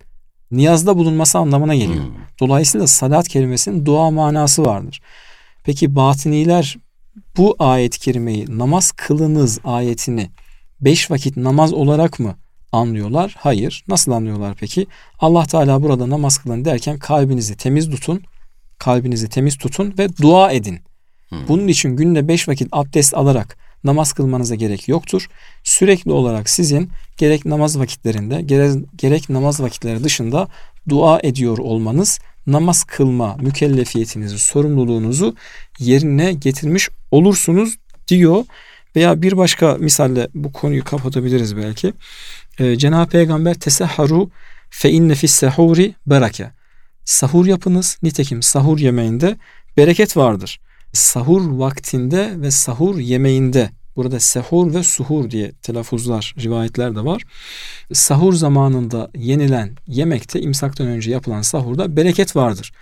niyazda 0.57 0.97
bulunması 0.97 1.39
anlamına 1.39 1.75
geliyor. 1.75 2.05
Hmm. 2.05 2.15
Dolayısıyla 2.41 2.87
salat 2.87 3.29
kelimesinin 3.29 3.87
dua 3.87 4.11
manası 4.11 4.65
vardır. 4.65 5.01
Peki 5.65 5.97
batiniler 5.97 6.77
bu 7.37 7.57
ayet-i 7.59 8.01
kerimeyi 8.01 8.59
namaz 8.59 8.93
kılınız 8.93 9.61
ayetini 9.65 10.31
beş 10.81 11.11
vakit 11.11 11.37
namaz 11.37 11.73
olarak 11.73 12.21
mı 12.21 12.35
anlıyorlar? 12.73 13.35
Hayır. 13.39 13.85
Nasıl 13.89 14.13
anlıyorlar 14.13 14.57
peki? 14.61 14.87
Allah 15.19 15.47
Teala 15.47 15.83
burada 15.83 16.11
namaz 16.11 16.39
kılın 16.39 16.65
derken 16.65 16.99
kalbinizi 16.99 17.57
temiz 17.57 17.91
tutun, 17.91 18.23
kalbinizi 18.79 19.29
temiz 19.29 19.59
tutun 19.59 19.95
ve 19.99 20.17
dua 20.17 20.53
edin. 20.53 20.79
Hmm. 21.29 21.49
Bunun 21.49 21.69
için 21.69 21.97
günde 21.97 22.29
beş 22.29 22.49
vakit 22.49 22.69
abdest 22.73 23.15
alarak 23.15 23.64
namaz 23.85 24.13
kılmanıza 24.13 24.55
gerek 24.55 24.89
yoktur. 24.89 25.29
Sürekli 25.65 26.13
olarak 26.13 26.51
sizin 26.51 26.91
gerek 27.17 27.45
namaz 27.45 27.79
vakitlerinde 27.79 28.43
gerek, 28.43 28.85
gerek 28.97 29.31
namaz 29.31 29.61
vakitleri 29.61 30.05
dışında 30.05 30.49
dua 30.89 31.21
ediyor 31.23 31.59
olmanız 31.59 32.19
namaz 32.47 32.85
kılma 32.85 33.37
mükellefiyetinizi, 33.37 34.39
sorumluluğunuzu 34.39 35.37
yerine 35.79 36.33
getirmiş 36.33 36.89
olursunuz 37.11 37.77
diyor. 38.09 38.45
Veya 38.97 39.23
bir 39.23 39.37
başka 39.37 39.75
misalle 39.75 40.29
bu 40.35 40.53
konuyu 40.53 40.85
kapatabiliriz 40.85 41.57
belki. 41.57 41.93
Ee, 42.59 42.79
Cenab-ı 42.79 43.11
Peygamber 43.11 43.55
tesahharu 43.55 44.31
fe 44.71 44.91
inne 44.91 45.15
fis 45.15 45.33
sahuri 45.33 45.95
bereke. 46.07 46.51
Sahur 47.05 47.47
yapınız. 47.47 47.99
Nitekim 48.03 48.43
sahur 48.43 48.79
yemeğinde 48.79 49.37
bereket 49.77 50.17
vardır 50.17 50.61
sahur 50.95 51.51
vaktinde 51.51 52.33
ve 52.37 52.51
sahur 52.51 52.99
yemeğinde 52.99 53.71
burada 53.97 54.21
sehur 54.21 54.75
ve 54.75 54.83
suhur 54.83 55.31
diye 55.31 55.53
telaffuzlar, 55.53 56.35
rivayetler 56.39 56.97
de 56.97 57.05
var. 57.05 57.23
Sahur 57.93 58.33
zamanında 58.33 59.11
yenilen 59.17 59.77
yemekte 59.87 60.41
imsaktan 60.41 60.87
önce 60.87 61.11
yapılan 61.11 61.43
sahurda 61.43 61.97
bereket 61.97 62.37
vardır 62.37 62.73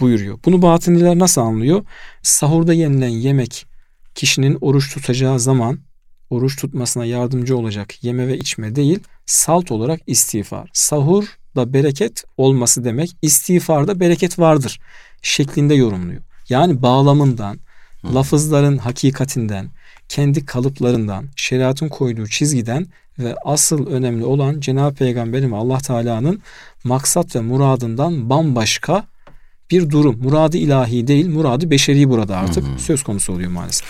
buyuruyor. 0.00 0.38
Bunu 0.44 0.62
batıniler 0.62 1.18
nasıl 1.18 1.40
anlıyor? 1.40 1.84
Sahurda 2.22 2.72
yenilen 2.72 3.08
yemek 3.08 3.66
kişinin 4.14 4.58
oruç 4.60 4.94
tutacağı 4.94 5.40
zaman 5.40 5.78
oruç 6.30 6.56
tutmasına 6.56 7.04
yardımcı 7.04 7.56
olacak 7.56 8.04
yeme 8.04 8.28
ve 8.28 8.38
içme 8.38 8.76
değil, 8.76 8.98
salt 9.26 9.72
olarak 9.72 10.00
istiğfar. 10.06 10.70
Sahur 10.72 11.24
da 11.56 11.72
bereket 11.72 12.24
olması 12.36 12.84
demek, 12.84 13.16
istiğfarda 13.22 14.00
bereket 14.00 14.38
vardır 14.38 14.80
şeklinde 15.22 15.74
yorumluyor. 15.74 16.22
Yani 16.52 16.82
bağlamından, 16.82 17.58
Hı. 18.02 18.14
lafızların 18.14 18.78
hakikatinden, 18.78 19.68
kendi 20.08 20.46
kalıplarından, 20.46 21.24
şeriatın 21.36 21.88
koyduğu 21.88 22.26
çizgiden 22.26 22.86
ve 23.18 23.34
asıl 23.44 23.86
önemli 23.86 24.24
olan 24.24 24.60
Cenab-ı 24.60 24.94
Peygamberin 24.94 25.52
ve 25.52 25.56
Allah 25.56 25.78
Teala'nın 25.78 26.42
maksat 26.84 27.36
ve 27.36 27.40
muradından 27.40 28.30
bambaşka 28.30 29.04
bir 29.70 29.90
durum. 29.90 30.18
Muradı 30.22 30.56
ilahi 30.56 31.06
değil, 31.06 31.28
muradı 31.28 31.70
beşeri 31.70 32.10
burada 32.10 32.36
artık 32.36 32.64
hı 32.64 32.78
söz 32.78 33.02
konusu 33.02 33.32
oluyor 33.32 33.50
maalesef. 33.50 33.88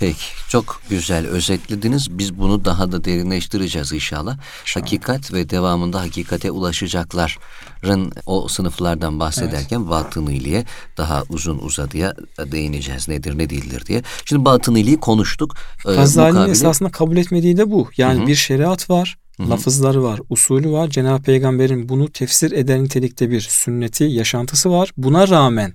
Peki 0.00 0.24
çok 0.48 0.82
güzel 0.90 1.26
özetlediniz. 1.26 2.18
Biz 2.18 2.38
bunu 2.38 2.64
daha 2.64 2.92
da 2.92 3.04
derinleştireceğiz 3.04 3.92
inşallah. 3.92 4.32
inşallah. 4.32 4.38
Hakikat 4.74 5.32
ve 5.32 5.50
devamında 5.50 6.00
hakikate 6.00 6.50
ulaşacakların 6.50 8.12
o 8.26 8.48
sınıflardan 8.48 9.20
bahsederken 9.20 9.78
evet. 9.80 9.90
batıniliğe 9.90 10.64
daha 10.96 11.22
uzun 11.28 11.58
uzadıya 11.58 12.14
değineceğiz. 12.38 13.08
Nedir 13.08 13.38
ne 13.38 13.50
değildir 13.50 13.86
diye. 13.86 14.02
Şimdi 14.24 14.44
batıniliği 14.44 15.00
konuştuk. 15.00 15.54
Ee, 15.86 15.94
Gazali'nin 15.94 16.34
mukabele... 16.34 16.52
esasında 16.52 16.90
kabul 16.90 17.16
etmediği 17.16 17.56
de 17.56 17.70
bu. 17.70 17.88
Yani 17.96 18.18
Hı-hı. 18.18 18.26
bir 18.26 18.34
şeriat 18.34 18.90
var. 18.90 19.18
Hı-hı. 19.36 19.50
lafızları 19.50 20.02
var, 20.02 20.20
usulü 20.30 20.70
var. 20.72 20.88
Cenab-ı 20.90 21.22
Peygamber'in 21.22 21.88
bunu 21.88 22.12
tefsir 22.12 22.52
eden 22.52 22.84
nitelikte 22.84 23.30
bir 23.30 23.40
sünneti, 23.40 24.04
yaşantısı 24.04 24.70
var. 24.70 24.92
Buna 24.96 25.28
rağmen 25.28 25.74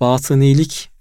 batınilik 0.00 0.93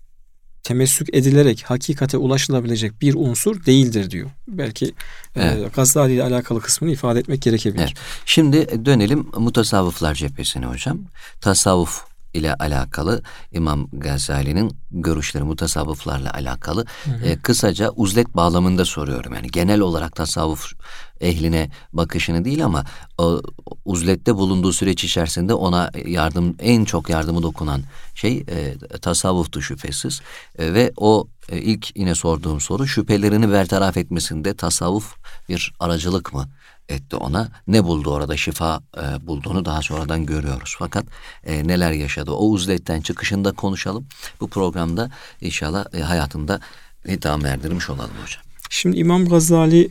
temessük 0.64 1.16
edilerek 1.16 1.64
hakikate 1.64 2.18
ulaşılabilecek 2.18 3.02
bir 3.02 3.14
unsur 3.14 3.66
değildir 3.66 4.12
diyor. 4.12 4.30
Belki 4.48 4.86
e, 4.86 4.92
evet. 5.36 5.66
e, 5.66 5.70
Gazali 5.76 6.14
ile 6.14 6.24
alakalı 6.24 6.62
kısmını 6.62 6.92
ifade 6.92 7.20
etmek 7.20 7.42
gerekebilir. 7.42 7.84
Evet. 7.84 7.94
Şimdi 8.26 8.86
dönelim 8.86 9.28
mutasavvıflar 9.38 10.16
cephesine 10.16 10.66
hocam. 10.66 11.00
Tasavvuf 11.42 12.13
ile 12.34 12.54
alakalı 12.54 13.22
İmam 13.52 13.88
Gazali'nin 13.94 14.78
görüşleri 14.92 15.44
mutasavvıflarla 15.44 16.34
alakalı 16.34 16.86
hı 17.04 17.12
hı. 17.12 17.26
E, 17.26 17.36
kısaca 17.36 17.90
uzlet 17.90 18.36
bağlamında 18.36 18.86
soruyorum. 18.86 19.34
Yani 19.34 19.48
genel 19.48 19.80
olarak 19.80 20.16
tasavvuf 20.16 20.74
ehline 21.22 21.70
bakışını 21.94 22.46
değil 22.46 22.66
ama 22.66 22.84
o, 23.18 23.42
uzlette 23.86 24.36
bulunduğu 24.36 24.74
süreç 24.74 25.04
içerisinde 25.04 25.54
ona 25.54 25.92
yardım 26.06 26.56
en 26.60 26.86
çok 26.86 27.10
yardımı 27.10 27.44
dokunan 27.44 27.82
şey 28.16 28.38
e, 28.38 28.78
tasavvuftu 29.02 29.62
şüphesiz. 29.62 30.22
E, 30.60 30.74
ve 30.74 30.92
o 30.98 31.28
e, 31.50 31.58
ilk 31.58 31.98
yine 31.98 32.16
sorduğum 32.16 32.62
soru 32.62 32.88
şüphelerini 32.88 33.52
bertaraf 33.52 33.98
etmesinde 33.98 34.54
tasavvuf 34.54 35.16
bir 35.50 35.74
aracılık 35.80 36.34
mı? 36.34 36.50
Etti 36.90 37.16
ona. 37.16 37.52
Ne 37.68 37.84
buldu 37.84 38.12
orada 38.12 38.38
şifa 38.38 38.82
e, 38.98 39.28
bulduğunu 39.28 39.66
daha 39.66 39.82
sonradan 39.82 40.26
görüyoruz. 40.26 40.76
Fakat 40.80 41.06
e, 41.44 41.68
neler 41.68 41.92
yaşadı 41.92 42.32
o 42.32 42.46
uzletten 42.46 43.02
çıkışında 43.02 43.52
konuşalım. 43.52 44.06
Bu 44.40 44.50
programda 44.50 45.12
inşallah 45.42 45.86
e, 45.94 46.00
hayatında 46.00 46.60
idam 47.08 47.46
erdirmiş 47.46 47.90
olalım 47.90 48.16
hocam. 48.24 48.44
Şimdi 48.70 48.98
İmam 48.98 49.26
Gazali 49.26 49.90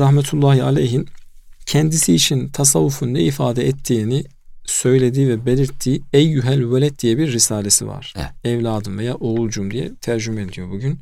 rahmetullahi 0.00 0.62
aleyhin 0.62 1.08
kendisi 1.66 2.14
için 2.14 2.48
tasavvufun 2.48 3.14
ne 3.14 3.22
ifade 3.22 3.66
ettiğini 3.66 4.24
söylediği 4.64 5.28
ve 5.28 5.46
belirttiği 5.46 6.02
Eyyühel 6.12 6.72
Veled 6.74 6.98
diye 6.98 7.18
bir 7.18 7.32
risalesi 7.32 7.86
var. 7.86 8.14
Evet. 8.16 8.30
Evladım 8.44 8.98
veya 8.98 9.14
oğulcum 9.14 9.70
diye 9.70 9.94
tercüme 9.94 10.42
ediyor 10.42 10.70
bugün. 10.70 11.00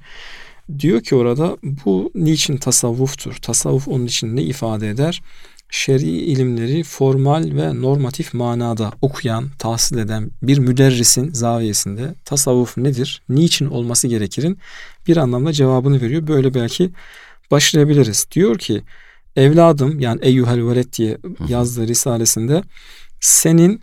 Diyor 0.78 1.02
ki 1.02 1.14
orada 1.14 1.56
bu 1.62 2.10
niçin 2.14 2.56
tasavvuftur? 2.56 3.34
Tasavvuf 3.34 3.88
onun 3.88 4.06
için 4.06 4.36
ne 4.36 4.42
ifade 4.42 4.88
eder? 4.88 5.22
Şer'i 5.70 6.10
ilimleri 6.10 6.82
formal 6.82 7.56
ve 7.56 7.80
normatif 7.82 8.34
manada 8.34 8.92
okuyan, 9.02 9.48
tahsil 9.58 9.98
eden 9.98 10.30
bir 10.42 10.58
müderrisin 10.58 11.32
zaviyesinde 11.32 12.14
tasavvuf 12.24 12.76
nedir? 12.76 13.22
Niçin 13.28 13.66
olması 13.66 14.08
gerekirin? 14.08 14.58
Bir 15.06 15.16
anlamda 15.16 15.52
cevabını 15.52 16.00
veriyor. 16.00 16.26
Böyle 16.26 16.54
belki 16.54 16.90
başlayabiliriz. 17.50 18.26
Diyor 18.32 18.58
ki 18.58 18.82
evladım 19.36 20.00
yani 20.00 20.20
eyyuhel 20.22 20.68
veled 20.68 20.92
diye 20.92 21.18
yazdığı 21.48 21.88
risalesinde 21.88 22.62
senin 23.20 23.82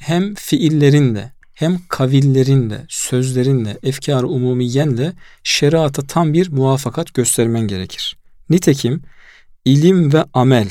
hem 0.00 0.34
fiillerinle 0.34 1.35
hem 1.56 1.78
kavillerinle, 1.88 2.86
sözlerinle, 2.88 3.78
efkar-ı 3.82 4.26
umumiyenle 4.26 5.12
şeriata 5.42 6.02
tam 6.02 6.32
bir 6.32 6.52
muvafakat 6.52 7.14
göstermen 7.14 7.68
gerekir. 7.68 8.16
Nitekim 8.50 9.02
ilim 9.64 10.12
ve 10.12 10.24
amel, 10.32 10.70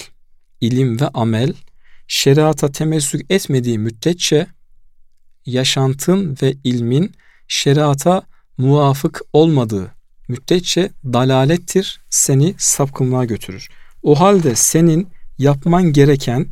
ilim 0.61 0.99
ve 0.99 1.07
amel 1.07 1.53
şeriata 2.07 2.71
temessük 2.71 3.31
etmediği 3.31 3.79
müddetçe 3.79 4.47
yaşantın 5.45 6.37
ve 6.41 6.53
ilmin 6.63 7.15
şeriata 7.47 8.23
muvafık 8.57 9.21
olmadığı 9.33 9.91
müddetçe 10.27 10.91
dalalettir, 11.03 12.01
seni 12.09 12.55
sapkınlığa 12.57 13.25
götürür. 13.25 13.69
O 14.03 14.19
halde 14.19 14.55
senin 14.55 15.07
yapman 15.37 15.93
gereken 15.93 16.47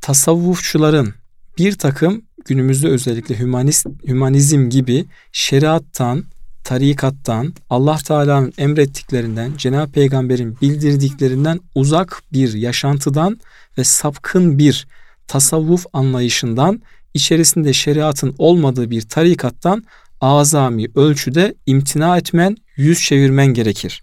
tasavvufçuların 0.00 1.14
bir 1.58 1.78
takım 1.78 2.24
günümüzde 2.44 2.88
özellikle 2.88 3.38
hümanist, 3.38 3.86
hümanizm 4.06 4.68
gibi 4.68 5.04
şeriattan, 5.32 6.24
tarikattan, 6.64 7.54
Allah 7.70 7.96
Teala'nın 7.96 8.52
emrettiklerinden, 8.58 9.52
Cenab-ı 9.56 9.92
Peygamber'in 9.92 10.56
bildirdiklerinden 10.60 11.60
uzak 11.74 12.22
bir 12.32 12.52
yaşantıdan 12.52 13.40
ve 13.78 13.84
sapkın 13.84 14.58
bir 14.58 14.86
tasavvuf 15.26 15.86
anlayışından, 15.92 16.82
içerisinde 17.14 17.72
şeriatın 17.72 18.34
olmadığı 18.38 18.90
bir 18.90 19.02
tarikattan 19.02 19.84
azami 20.20 20.86
ölçüde 20.94 21.54
imtina 21.66 22.18
etmen, 22.18 22.56
yüz 22.76 23.02
çevirmen 23.02 23.46
gerekir. 23.46 24.02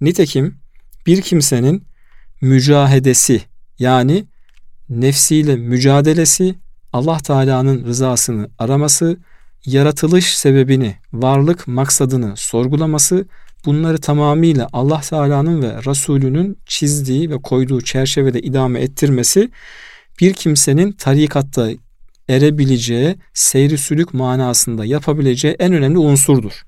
Nitekim 0.00 0.54
bir 1.06 1.22
kimsenin 1.22 1.84
mücahedesi 2.40 3.42
yani 3.78 4.24
nefsiyle 4.88 5.56
mücadelesi, 5.56 6.54
Allah 6.92 7.18
Teala'nın 7.18 7.84
rızasını 7.84 8.50
araması, 8.58 9.18
yaratılış 9.66 10.36
sebebini, 10.38 10.96
varlık 11.12 11.68
maksadını 11.68 12.36
sorgulaması, 12.36 13.26
bunları 13.66 13.98
tamamıyla 13.98 14.68
Allah 14.72 15.00
Teala'nın 15.00 15.62
ve 15.62 15.76
Resulünün 15.86 16.58
çizdiği 16.66 17.30
ve 17.30 17.42
koyduğu 17.42 17.80
çerçevede 17.80 18.40
idame 18.40 18.80
ettirmesi 18.80 19.50
bir 20.20 20.32
kimsenin 20.32 20.92
tarikatta 20.92 21.70
erebileceği, 22.28 23.16
seyri 23.34 23.78
sülük 23.78 24.14
manasında 24.14 24.84
yapabileceği 24.84 25.56
en 25.58 25.72
önemli 25.72 25.98
unsurdur. 25.98 26.62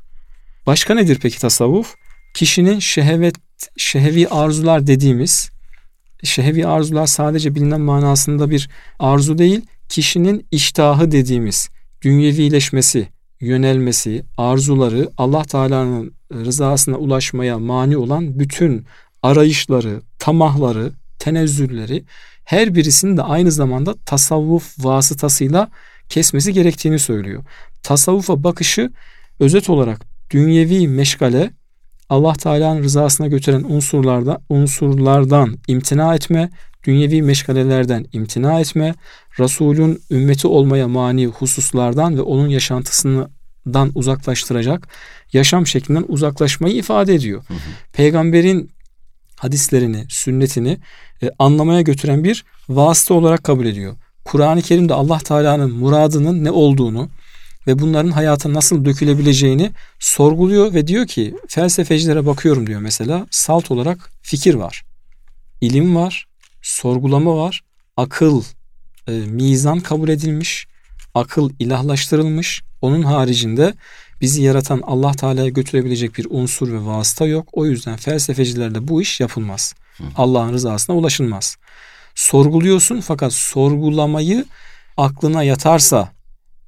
Başka 0.67 0.95
nedir 0.95 1.19
peki 1.23 1.39
tasavvuf? 1.39 1.95
Kişinin 2.35 2.79
şehvet, 2.79 3.35
şehevi 3.77 4.29
arzular 4.29 4.87
dediğimiz, 4.87 5.51
şehevi 6.25 6.67
arzular 6.67 7.07
sadece 7.07 7.55
bilinen 7.55 7.81
manasında 7.81 8.51
bir 8.51 8.71
arzu 8.99 9.39
değil, 9.39 9.61
kişinin 9.93 10.47
iştahı 10.51 11.11
dediğimiz, 11.11 11.69
dünyevileşmesi, 12.03 13.09
yönelmesi, 13.41 14.25
arzuları, 14.37 15.11
Allah 15.19 15.43
Teala'nın 15.45 16.13
rızasına 16.33 16.97
ulaşmaya 16.97 17.59
mani 17.59 17.97
olan 17.97 18.39
bütün 18.39 18.87
arayışları, 19.23 20.01
tamahları, 20.19 20.93
tenezzülleri 21.19 22.05
her 22.45 22.75
birisinin 22.75 23.17
de 23.17 23.23
aynı 23.23 23.53
zamanda 23.53 23.95
tasavvuf 24.07 24.85
vasıtasıyla 24.85 25.69
kesmesi 26.09 26.53
gerektiğini 26.53 26.99
söylüyor. 26.99 27.45
Tasavvufa 27.83 28.45
bakışı 28.45 28.91
özet 29.41 29.71
olarak 29.71 30.07
dünyevi 30.31 30.89
meşgale 30.89 31.51
Allah 32.09 32.33
Teala'nın 32.33 32.83
rızasına 32.83 33.27
götüren 33.27 33.65
unsurlarda 33.69 34.41
unsurlardan 34.49 35.59
imtina 35.69 36.15
etme, 36.15 36.51
dünyevi 36.85 37.23
meşgalelerden 37.23 38.07
imtina 38.13 38.61
etme, 38.61 38.95
Resulün 39.39 40.03
ümmeti 40.11 40.47
olmaya 40.47 40.89
mani 40.89 41.27
hususlardan 41.27 42.17
ve 42.17 42.23
onun 42.23 42.49
yaşantısından 42.49 43.91
uzaklaştıracak 43.95 44.89
yaşam 45.33 45.67
şeklinden 45.67 46.05
uzaklaşmayı 46.09 46.75
ifade 46.75 47.15
ediyor. 47.15 47.45
Hı 47.49 47.55
hı. 47.55 47.59
Peygamberin 47.93 48.71
hadislerini, 49.37 50.05
sünnetini 50.09 50.79
e, 51.23 51.31
anlamaya 51.39 51.83
götüren 51.83 52.25
bir 52.25 52.45
vasıta 52.69 53.15
olarak 53.15 53.45
kabul 53.45 53.67
ediyor. 53.67 53.97
Kur'an-ı 54.25 54.63
Kerim'de 54.63 54.95
Allah 54.95 55.19
Teala'nın 55.19 55.73
muradının 55.73 56.45
ne 56.45 56.51
olduğunu 56.51 57.11
ve 57.67 57.79
bunların 57.79 58.11
hayata 58.11 58.53
nasıl 58.53 58.85
dökülebileceğini 58.85 59.71
sorguluyor 59.99 60.75
ve 60.75 60.87
diyor 60.87 61.07
ki 61.07 61.35
felsefecilere 61.49 62.27
bakıyorum 62.27 62.67
diyor 62.67 62.81
mesela 62.81 63.27
salt 63.31 63.71
olarak 63.71 64.11
fikir 64.23 64.55
var, 64.55 64.83
ilim 65.61 65.97
var, 65.97 66.27
sorgulama 66.63 67.37
var, 67.37 67.61
akıl, 67.97 68.43
e, 69.09 69.13
mizan 69.13 69.81
kabul 69.81 70.09
edilmiş, 70.09 70.67
akıl 71.15 71.51
ilahlaştırılmış. 71.59 72.63
Onun 72.81 73.03
haricinde 73.03 73.75
bizi 74.21 74.43
yaratan 74.43 74.83
Allah 74.87 75.13
Teala'ya 75.13 75.49
götürebilecek 75.49 76.19
bir 76.19 76.27
unsur 76.31 76.73
ve 76.73 76.87
vasıta 76.87 77.27
yok. 77.27 77.49
O 77.53 77.67
yüzden 77.67 77.97
felsefecilerle 77.97 78.89
bu 78.89 79.03
iş 79.03 79.21
yapılmaz. 79.21 79.75
Allah'ın 80.17 80.53
rızasına 80.53 80.97
ulaşılmaz. 80.97 81.57
Sorguluyorsun 82.15 83.01
fakat 83.01 83.33
sorgulamayı 83.33 84.45
aklına 84.97 85.43
yatarsa 85.43 86.13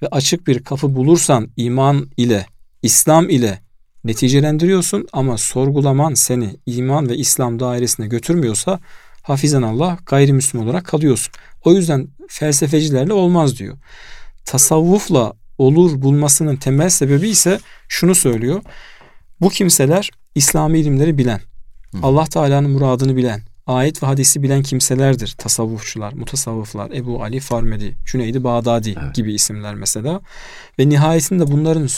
ve 0.03 0.09
açık 0.09 0.47
bir 0.47 0.65
kapı 0.65 0.95
bulursan 0.95 1.49
iman 1.57 2.09
ile, 2.17 2.47
İslam 2.83 3.29
ile 3.29 3.61
neticelendiriyorsun 4.05 5.07
ama 5.13 5.39
sorgulaman 5.39 6.15
seni 6.15 6.57
iman 6.67 7.09
ve 7.09 7.17
İslam 7.17 7.61
dairesine 7.61 8.07
götürmüyorsa 8.07 8.81
hafizan 9.25 9.63
Allah 9.63 9.99
gayrimüslim 10.07 10.63
olarak 10.63 10.85
kalıyorsun. 10.85 11.33
O 11.65 11.73
yüzden 11.73 12.09
felsefecilerle 12.29 13.13
olmaz 13.13 13.59
diyor. 13.59 13.77
Tasavvufla 14.45 15.33
olur 15.59 16.03
bulmasının 16.03 16.57
temel 16.57 16.89
sebebi 16.89 17.29
ise 17.29 17.61
şunu 17.89 18.15
söylüyor. 18.15 18.63
Bu 19.41 19.49
kimseler 19.49 20.11
İslami 20.35 20.79
ilimleri 20.79 21.19
bilen, 21.19 21.41
Hı. 21.93 21.99
Allah 22.03 22.25
Teala'nın 22.25 22.71
muradını 22.71 23.17
bilen, 23.17 23.43
ayet 23.67 24.03
ve 24.03 24.07
hadisi 24.07 24.43
bilen 24.43 24.63
kimselerdir. 24.63 25.35
Tasavvufçular, 25.39 26.13
mutasavvıflar, 26.13 26.91
Ebu 26.91 27.23
Ali 27.23 27.41
Farmedi, 27.41 27.97
Cüneydi 28.07 28.45
Bağdadi 28.45 28.95
evet. 29.03 29.15
gibi 29.15 29.35
isimler 29.35 29.75
mesela. 29.75 30.21
Ve 30.79 30.89
nihayetinde 30.89 31.47
bunların 31.47 31.89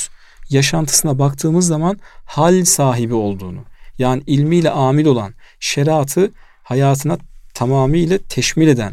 yaşantısına 0.51 1.19
baktığımız 1.19 1.67
zaman 1.67 1.99
hal 2.25 2.65
sahibi 2.65 3.15
olduğunu, 3.15 3.65
yani 3.99 4.23
ilmiyle 4.27 4.71
amil 4.71 5.07
olan, 5.07 5.35
şeriatı 5.61 6.31
hayatına 6.67 7.19
tamamıyla 7.55 8.19
teşmil 8.29 8.69
eden, 8.69 8.93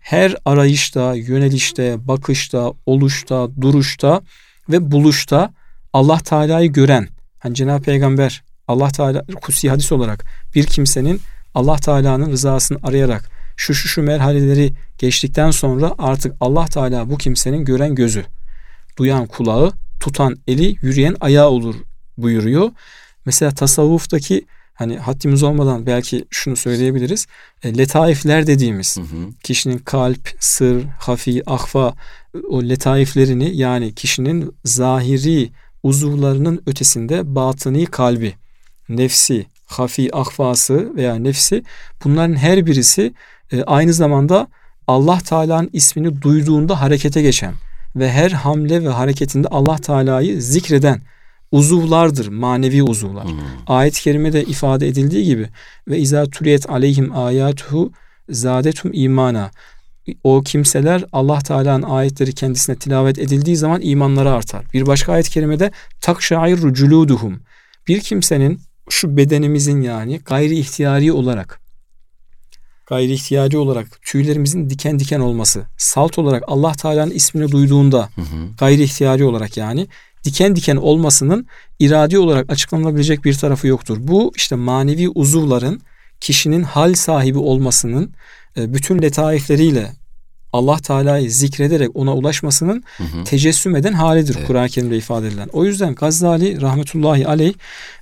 her 0.00 0.36
arayışta, 0.44 1.14
yönelişte, 1.14 2.08
bakışta, 2.08 2.72
oluşta, 2.86 3.48
duruşta 3.60 4.22
ve 4.68 4.90
buluşta 4.90 5.54
Allah 5.92 6.18
Teala'yı 6.18 6.72
gören, 6.72 7.08
hani 7.38 7.54
Cenab-ı 7.54 7.82
Peygamber 7.82 8.42
Allah 8.68 8.88
Teala 8.88 9.24
kutsi 9.42 9.70
hadis 9.70 9.92
olarak 9.92 10.24
bir 10.54 10.64
kimsenin 10.64 11.20
Allah 11.54 11.76
Teala'nın 11.76 12.30
rızasını 12.30 12.78
arayarak 12.82 13.30
şu 13.56 13.74
şu 13.74 13.88
şu 13.88 14.02
merhaleleri 14.02 14.72
geçtikten 14.98 15.50
sonra 15.50 15.94
artık 15.98 16.34
Allah 16.40 16.66
Teala 16.66 17.10
bu 17.10 17.18
kimsenin 17.18 17.64
gören 17.64 17.94
gözü, 17.94 18.24
duyan 18.96 19.26
kulağı, 19.26 19.72
tutan 20.00 20.36
eli, 20.48 20.76
yürüyen 20.82 21.16
ayağı 21.20 21.48
olur 21.48 21.74
buyuruyor. 22.18 22.70
Mesela 23.24 23.50
tasavvuftaki 23.50 24.46
hani 24.78 24.98
haddimiz 24.98 25.42
olmadan 25.42 25.86
belki 25.86 26.24
şunu 26.30 26.56
söyleyebiliriz. 26.56 27.26
E, 27.62 27.78
letaifler 27.78 28.46
dediğimiz 28.46 28.96
hı 28.96 29.00
hı. 29.00 29.32
kişinin 29.42 29.78
kalp, 29.78 30.28
sır, 30.40 30.84
hafi, 30.98 31.42
ahfa 31.46 31.94
o 32.48 32.62
letaiflerini 32.62 33.56
yani 33.56 33.94
kişinin 33.94 34.54
zahiri 34.64 35.50
uzuvlarının 35.82 36.62
ötesinde 36.66 37.34
batıni 37.34 37.86
kalbi, 37.86 38.34
nefsi, 38.88 39.46
hafi, 39.66 40.16
ahfası 40.16 40.96
veya 40.96 41.14
nefsi 41.14 41.64
bunların 42.04 42.34
her 42.36 42.66
birisi 42.66 43.14
e, 43.52 43.62
aynı 43.62 43.92
zamanda 43.92 44.48
Allah 44.86 45.18
Teala'nın 45.18 45.70
ismini 45.72 46.22
duyduğunda 46.22 46.80
harekete 46.80 47.22
geçen 47.22 47.54
ve 47.96 48.12
her 48.12 48.30
hamle 48.30 48.84
ve 48.84 48.88
hareketinde 48.88 49.48
Allah 49.48 49.76
Teala'yı 49.76 50.42
zikreden 50.42 51.02
uzuvlardır, 51.52 52.28
manevi 52.28 52.82
uzuvlar. 52.82 53.24
Hmm. 53.24 53.38
Ayet-i 53.66 54.02
kerimede 54.02 54.44
ifade 54.44 54.88
edildiği 54.88 55.24
gibi 55.24 55.48
ve 55.88 55.98
izâ 55.98 56.26
tuliyet 56.26 56.70
aleyhim 56.70 57.16
ayatuhu 57.16 57.92
zadetum 58.28 58.90
imana. 58.94 59.50
O 60.24 60.42
kimseler 60.42 61.04
Allah 61.12 61.38
Teala'nın 61.38 61.82
ayetleri 61.82 62.32
kendisine 62.32 62.76
tilavet 62.76 63.18
edildiği 63.18 63.56
zaman 63.56 63.80
imanları 63.82 64.32
artar. 64.32 64.64
Bir 64.74 64.86
başka 64.86 65.12
ayet-i 65.12 65.30
kerimede 65.30 65.70
takşair 66.00 66.56
culuduhum. 66.56 67.40
Bir 67.88 68.00
kimsenin 68.00 68.60
şu 68.90 69.16
bedenimizin 69.16 69.80
yani 69.82 70.20
gayri 70.24 70.58
ihtiyari 70.58 71.12
olarak 71.12 71.60
gayri 72.88 73.12
ihtiyacı 73.12 73.60
olarak 73.60 74.02
tüylerimizin 74.02 74.70
diken 74.70 74.98
diken 74.98 75.20
olması, 75.20 75.66
salt 75.76 76.18
olarak 76.18 76.44
Allah 76.46 76.72
Teala'nın 76.72 77.10
ismini 77.10 77.50
duyduğunda 77.50 78.08
hı 78.14 78.20
hı. 78.20 78.48
gayri 78.58 78.82
ihtiyari 78.82 79.24
olarak 79.24 79.56
yani 79.56 79.86
diken 80.24 80.56
diken 80.56 80.76
olmasının 80.76 81.46
iradi 81.78 82.18
olarak 82.18 82.52
açıklanabilecek 82.52 83.24
bir 83.24 83.34
tarafı 83.34 83.66
yoktur. 83.66 83.98
Bu 84.00 84.32
işte 84.36 84.56
manevi 84.56 85.08
uzuvların 85.08 85.80
kişinin 86.20 86.62
hal 86.62 86.94
sahibi 86.94 87.38
olmasının 87.38 88.12
e, 88.56 88.74
bütün 88.74 89.02
letaifleriyle 89.02 89.92
Allah 90.52 90.78
Teala'yı 90.78 91.30
zikrederek 91.30 91.90
ona 91.94 92.16
ulaşmasının 92.16 92.84
hı 92.96 93.04
hı. 93.04 93.24
tecessüm 93.24 93.76
eden 93.76 93.92
halidir 93.92 94.34
evet. 94.38 94.46
Kur'an-ı 94.46 94.68
Kerim'de 94.68 94.96
ifade 94.96 95.28
edilen. 95.28 95.48
O 95.52 95.64
yüzden 95.64 95.94
Gazali 95.94 96.60
rahmetullahi 96.60 97.26
aleyh 97.28 97.54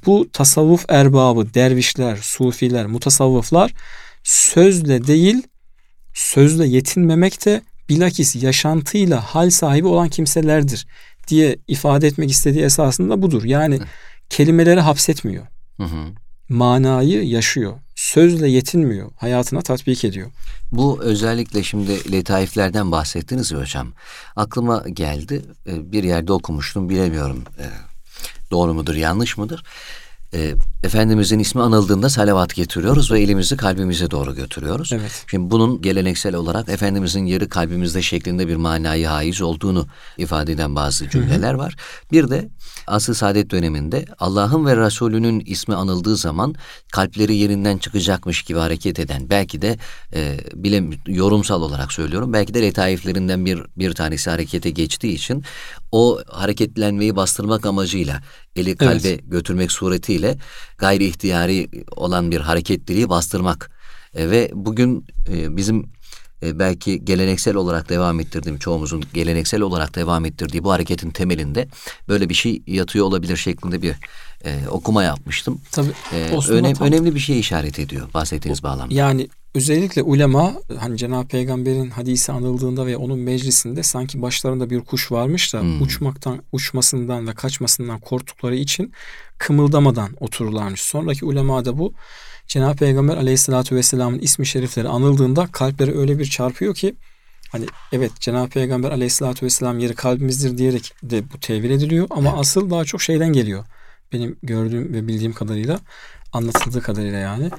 bu 0.07 0.29
tasavvuf 0.33 0.85
erbabı, 0.89 1.55
dervişler, 1.55 2.17
sufiler, 2.17 2.87
mutasavvıflar 2.87 3.73
sözle 4.25 5.07
değil 5.07 5.43
sözle 6.15 6.67
yetinmemek 6.67 7.47
de 7.47 7.63
bilakis 7.89 8.37
yaşantıyla 8.37 9.21
hal 9.21 9.51
sahibi 9.51 9.87
olan 9.87 10.09
kimselerdir 10.09 10.87
diye 11.29 11.57
ifade 11.69 12.07
etmek 12.07 12.31
istediği 12.31 12.65
esasında 12.65 13.23
budur. 13.23 13.45
Yani 13.45 13.81
kelimeleri 14.31 14.81
hapsetmiyor. 14.81 15.47
Hı 15.77 15.85
hı. 15.85 16.05
Manayı 16.49 17.29
yaşıyor. 17.29 17.73
Sözle 17.95 18.49
yetinmiyor. 18.49 19.11
Hayatına 19.17 19.63
tatbik 19.63 20.05
ediyor. 20.05 20.31
Bu 20.73 20.99
özellikle 21.03 21.63
şimdi 21.63 22.13
letaiflerden 22.13 22.93
bahsettiniz 22.93 23.51
ya 23.51 23.59
hocam. 23.59 23.93
Aklıma 24.37 24.85
geldi. 24.93 25.43
Ee, 25.67 25.93
bir 25.93 26.05
yerde 26.05 26.33
okumuştum 26.33 26.89
bilemiyorum. 26.89 27.45
Ee, 27.59 27.65
doğru 28.51 28.75
mudur 28.75 28.95
yanlış 28.95 29.37
mıdır? 29.37 29.65
E, 30.37 30.55
Efendimizin 30.83 31.39
ismi 31.39 31.63
anıldığında 31.63 32.09
salavat 32.09 32.55
getiriyoruz 32.55 33.13
ve 33.13 33.21
elimizi 33.21 33.57
kalbimize 33.57 34.11
doğru 34.11 34.35
götürüyoruz. 34.35 34.93
Evet. 34.93 35.25
Şimdi 35.31 35.51
bunun 35.51 35.83
geleneksel 35.83 36.35
olarak 36.35 36.69
Efendimizin 36.69 37.27
yeri 37.27 37.49
kalbimizde 37.49 38.03
şeklinde 38.03 38.49
bir 38.49 38.57
manayı 38.57 39.07
haiz 39.07 39.43
olduğunu 39.43 39.87
ifade 40.19 40.53
eden 40.53 40.77
bazı 40.77 41.11
cümleler 41.11 41.55
var. 41.55 41.77
Bir 42.13 42.31
de 42.31 42.49
asıl 42.87 43.15
saadet 43.15 43.51
döneminde 43.51 44.05
Allah'ın 44.19 44.67
ve 44.67 44.77
Resulünün 44.77 45.41
ismi 45.41 45.75
anıldığı 45.75 46.17
zaman 46.17 46.55
kalpleri 46.93 47.37
yerinden 47.37 47.79
çıkacakmış 47.79 48.43
gibi 48.43 48.59
hareket 48.59 48.99
eden 48.99 49.31
belki 49.31 49.63
de 49.63 49.79
e, 50.15 50.39
bile 50.55 50.85
yorumsal 51.07 51.63
olarak 51.63 51.93
söylüyorum 51.93 52.33
belki 52.33 52.55
de 52.55 52.63
letaiflerinden 52.63 53.47
bir 53.47 53.63
bir 53.77 53.93
tanesi 53.93 54.31
harekete 54.31 54.71
geçtiği 54.71 55.15
için 55.15 55.45
o 55.93 56.19
hareketlenmeyi 56.27 57.17
bastırmak 57.17 57.67
amacıyla 57.67 58.23
eli 58.57 58.77
kalbe 58.77 59.09
evet. 59.09 59.21
götürmek 59.27 59.73
suretiyle 59.73 60.39
gayri 60.79 61.05
ihtiyari 61.05 61.69
olan 61.97 62.31
bir 62.31 62.41
hareketliliği 62.41 63.09
bastırmak 63.09 63.71
e, 64.15 64.31
ve 64.31 64.51
bugün 64.55 65.07
e, 65.29 65.57
bizim 65.57 65.96
e, 66.47 66.59
belki 66.59 67.05
geleneksel 67.05 67.55
olarak 67.55 67.89
devam 67.89 68.21
ettirdiğim 68.21 68.59
çoğumuzun 68.59 69.05
geleneksel 69.15 69.61
olarak 69.61 69.95
devam 69.95 70.25
ettirdiği 70.25 70.65
bu 70.65 70.71
hareketin 70.71 71.11
temelinde 71.11 71.69
böyle 72.09 72.29
bir 72.29 72.35
şey 72.35 72.63
yatıyor 72.67 73.05
olabilir 73.07 73.37
şeklinde 73.37 73.83
bir 73.83 73.95
e, 74.45 74.69
okuma 74.69 75.03
yapmıştım. 75.03 75.61
Tabii. 75.73 75.93
E, 76.13 76.53
önem, 76.53 76.77
önemli 76.81 77.15
bir 77.15 77.21
şey 77.21 77.41
işaret 77.41 77.79
ediyor 77.79 78.09
bahsettiğiniz 78.15 78.63
bağlamda. 78.63 78.95
Yani 78.95 79.29
özellikle 79.55 80.03
ulema 80.03 80.53
hani 80.79 80.97
Cenab-ı 80.97 81.29
Peygamber'in 81.29 81.91
hadisi 81.91 82.33
anıldığında 82.33 82.87
ve 82.87 82.97
onun 82.97 83.19
meclisinde 83.19 83.83
sanki 83.83 84.23
başlarında 84.23 84.71
bir 84.71 84.81
kuş 84.81 85.13
varmış 85.13 85.55
da 85.55 85.61
hmm. 85.61 85.83
uçmaktan, 85.83 86.43
uçmasından 86.53 87.29
ve 87.29 87.35
kaçmasından 87.35 88.01
korktukları 88.01 88.57
için 88.57 88.93
kımıldamadan 89.39 90.11
otururlarmış. 90.21 90.81
Sonraki 90.81 91.25
ulema 91.25 91.65
da 91.65 91.79
bu 91.79 91.93
Cenab-ı 92.49 92.77
Peygamber 92.77 93.17
aleyhissalatü 93.17 93.77
vesselamın 93.77 94.19
ismi 94.19 94.47
şerifleri 94.47 94.89
anıldığında 94.89 95.47
kalpleri 95.53 95.99
öyle 95.99 96.19
bir 96.19 96.25
çarpıyor 96.25 96.75
ki 96.75 96.95
hani 97.53 97.67
evet 97.93 98.13
Cenab-ı 98.21 98.51
Peygamber 98.51 98.91
aleyhissalatü 98.91 99.47
vesselam 99.47 99.79
yeri 99.79 99.95
kalbimizdir 99.95 100.59
diyerek 100.59 100.93
de 101.03 101.31
bu 101.33 101.41
tevil 101.41 101.71
ediliyor 101.71 102.07
ama 102.11 102.31
evet. 102.31 102.41
asıl 102.41 102.71
daha 102.71 102.85
çok 102.85 103.03
şeyden 103.03 103.33
geliyor. 103.33 103.65
Benim 104.13 104.39
gördüğüm 104.43 104.95
ve 104.95 105.09
bildiğim 105.09 105.33
kadarıyla 105.33 105.81
anlatıldığı 106.33 106.83
kadarıyla 106.83 107.19
yani 107.19 107.51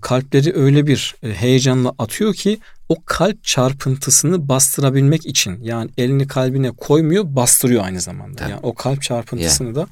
kalpleri 0.00 0.56
öyle 0.56 0.86
bir 0.86 1.14
e, 1.22 1.34
heyecanla 1.34 1.94
atıyor 1.98 2.34
ki 2.34 2.58
o 2.88 2.96
kalp 3.04 3.44
çarpıntısını 3.44 4.48
bastırabilmek 4.48 5.26
için 5.26 5.60
yani 5.62 5.90
elini 5.98 6.26
kalbine 6.26 6.70
koymuyor 6.70 7.24
bastırıyor 7.26 7.84
aynı 7.84 8.00
zamanda. 8.00 8.36
Tabii. 8.36 8.50
Yani 8.50 8.60
o 8.62 8.74
kalp 8.74 9.02
çarpıntısını 9.02 9.66
yani. 9.66 9.76
da 9.76 9.86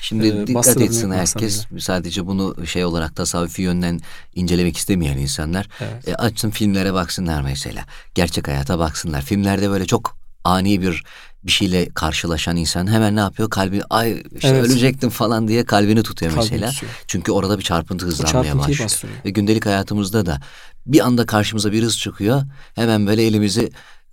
Şimdi 0.00 0.26
e, 0.28 0.46
dikkat 0.46 0.80
etsin 0.80 1.10
herkes 1.10 1.66
sadece 1.78 2.26
bunu 2.26 2.66
şey 2.66 2.84
olarak 2.84 3.16
tasavvufi 3.16 3.62
yönden 3.62 4.00
incelemek 4.34 4.76
istemeyen 4.76 5.18
insanlar 5.18 5.68
evet. 5.80 6.08
e, 6.08 6.14
açsın 6.14 6.50
filmlere 6.50 6.94
baksınlar 6.94 7.42
mesela. 7.42 7.84
Gerçek 8.14 8.48
hayata 8.48 8.78
baksınlar. 8.78 9.22
Filmlerde 9.22 9.70
böyle 9.70 9.86
çok 9.86 10.19
ani 10.44 10.82
bir 10.82 11.04
bir 11.44 11.52
şeyle 11.52 11.88
karşılaşan 11.88 12.56
insan 12.56 12.86
hemen 12.86 13.16
ne 13.16 13.20
yapıyor? 13.20 13.50
Kalbi 13.50 13.82
ay 13.90 14.22
işte 14.34 14.48
evet. 14.48 14.66
ölecektim 14.66 15.10
falan 15.10 15.48
diye 15.48 15.64
kalbini 15.64 16.02
tutuyor 16.02 16.32
kalbini 16.32 16.50
mesela. 16.50 16.70
Tutuyor. 16.70 16.92
Çünkü 17.06 17.32
orada 17.32 17.58
bir 17.58 17.62
çarpıntı 17.62 18.06
hızlanmaya 18.06 18.58
başlıyor. 18.58 18.80
Bastırıyor. 18.80 19.18
Ve 19.24 19.30
gündelik 19.30 19.66
hayatımızda 19.66 20.26
da 20.26 20.40
bir 20.86 21.00
anda 21.00 21.26
karşımıza 21.26 21.72
bir 21.72 21.82
hız 21.82 21.98
çıkıyor. 21.98 22.42
Hemen 22.74 23.06
böyle 23.06 23.22
elimizi 23.22 23.70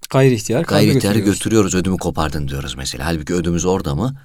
gayri 0.10 0.34
ihtiyar 0.34 0.63
gayri 0.63 0.86
ihtiyar 0.86 1.02
götürüyoruz. 1.02 1.40
götürüyoruz. 1.40 1.76
Ödümü 1.76 1.98
kopardın 1.98 2.48
diyoruz 2.48 2.76
mesela. 2.78 3.06
Halbuki 3.06 3.34
ödümüz 3.34 3.66
orada 3.66 3.96
mı? 3.96 4.16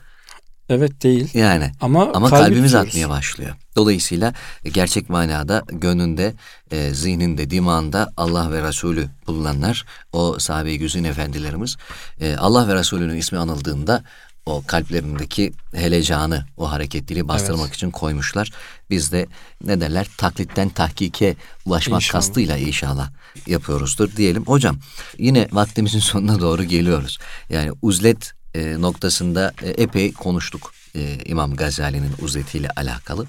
Evet 0.73 1.03
değil. 1.03 1.31
Yani 1.35 1.73
ama, 1.81 2.11
ama 2.15 2.31
kalbimiz 2.31 2.75
atmaya 2.75 3.11
başlıyor. 3.11 3.57
Dolayısıyla 3.77 4.35
e, 4.65 4.71
gerçek 4.71 5.09
manada 5.09 5.65
gönlünde, 5.73 6.35
e, 6.71 6.95
zihninde, 6.95 7.51
dimağında 7.51 8.13
Allah 8.17 8.53
ve 8.53 8.69
Resulü 8.69 9.09
bulunanlar, 9.27 9.85
o 10.13 10.39
sahabe-i 10.39 10.79
güzin 10.79 11.05
efendilerimiz, 11.05 11.77
e, 12.21 12.37
Allah 12.37 12.69
ve 12.69 12.75
Resulünün 12.75 13.17
ismi 13.17 13.39
anıldığında 13.39 14.05
o 14.47 14.63
kalplerindeki 14.67 15.53
helecanı, 15.75 16.45
o 16.57 16.71
hareketliliği 16.71 17.29
bastırmak 17.29 17.67
evet. 17.67 17.75
için 17.75 17.91
koymuşlar. 17.91 18.51
Biz 18.91 19.13
de 19.13 19.27
ne 19.65 19.81
derler 19.81 20.07
taklitten 20.17 20.69
tahkike 20.69 21.37
ulaşmak 21.67 22.03
inşallah. 22.03 22.21
kastıyla 22.21 22.57
inşallah 22.57 23.11
yapıyoruzdur 23.47 24.17
diyelim. 24.17 24.45
Hocam 24.47 24.79
yine 25.19 25.49
vaktimizin 25.53 25.99
sonuna 26.11 26.41
doğru 26.41 26.65
geliyoruz. 26.65 27.19
Yani 27.51 27.71
uzlet 27.83 28.33
e, 28.55 28.81
noktasında 28.81 29.53
e, 29.63 29.71
epey 29.71 30.13
konuştuk 30.13 30.73
e, 30.95 31.19
İmam 31.25 31.57
Gazali'nin 31.57 32.13
uzletiyle 32.23 32.71
alakalı. 32.77 33.27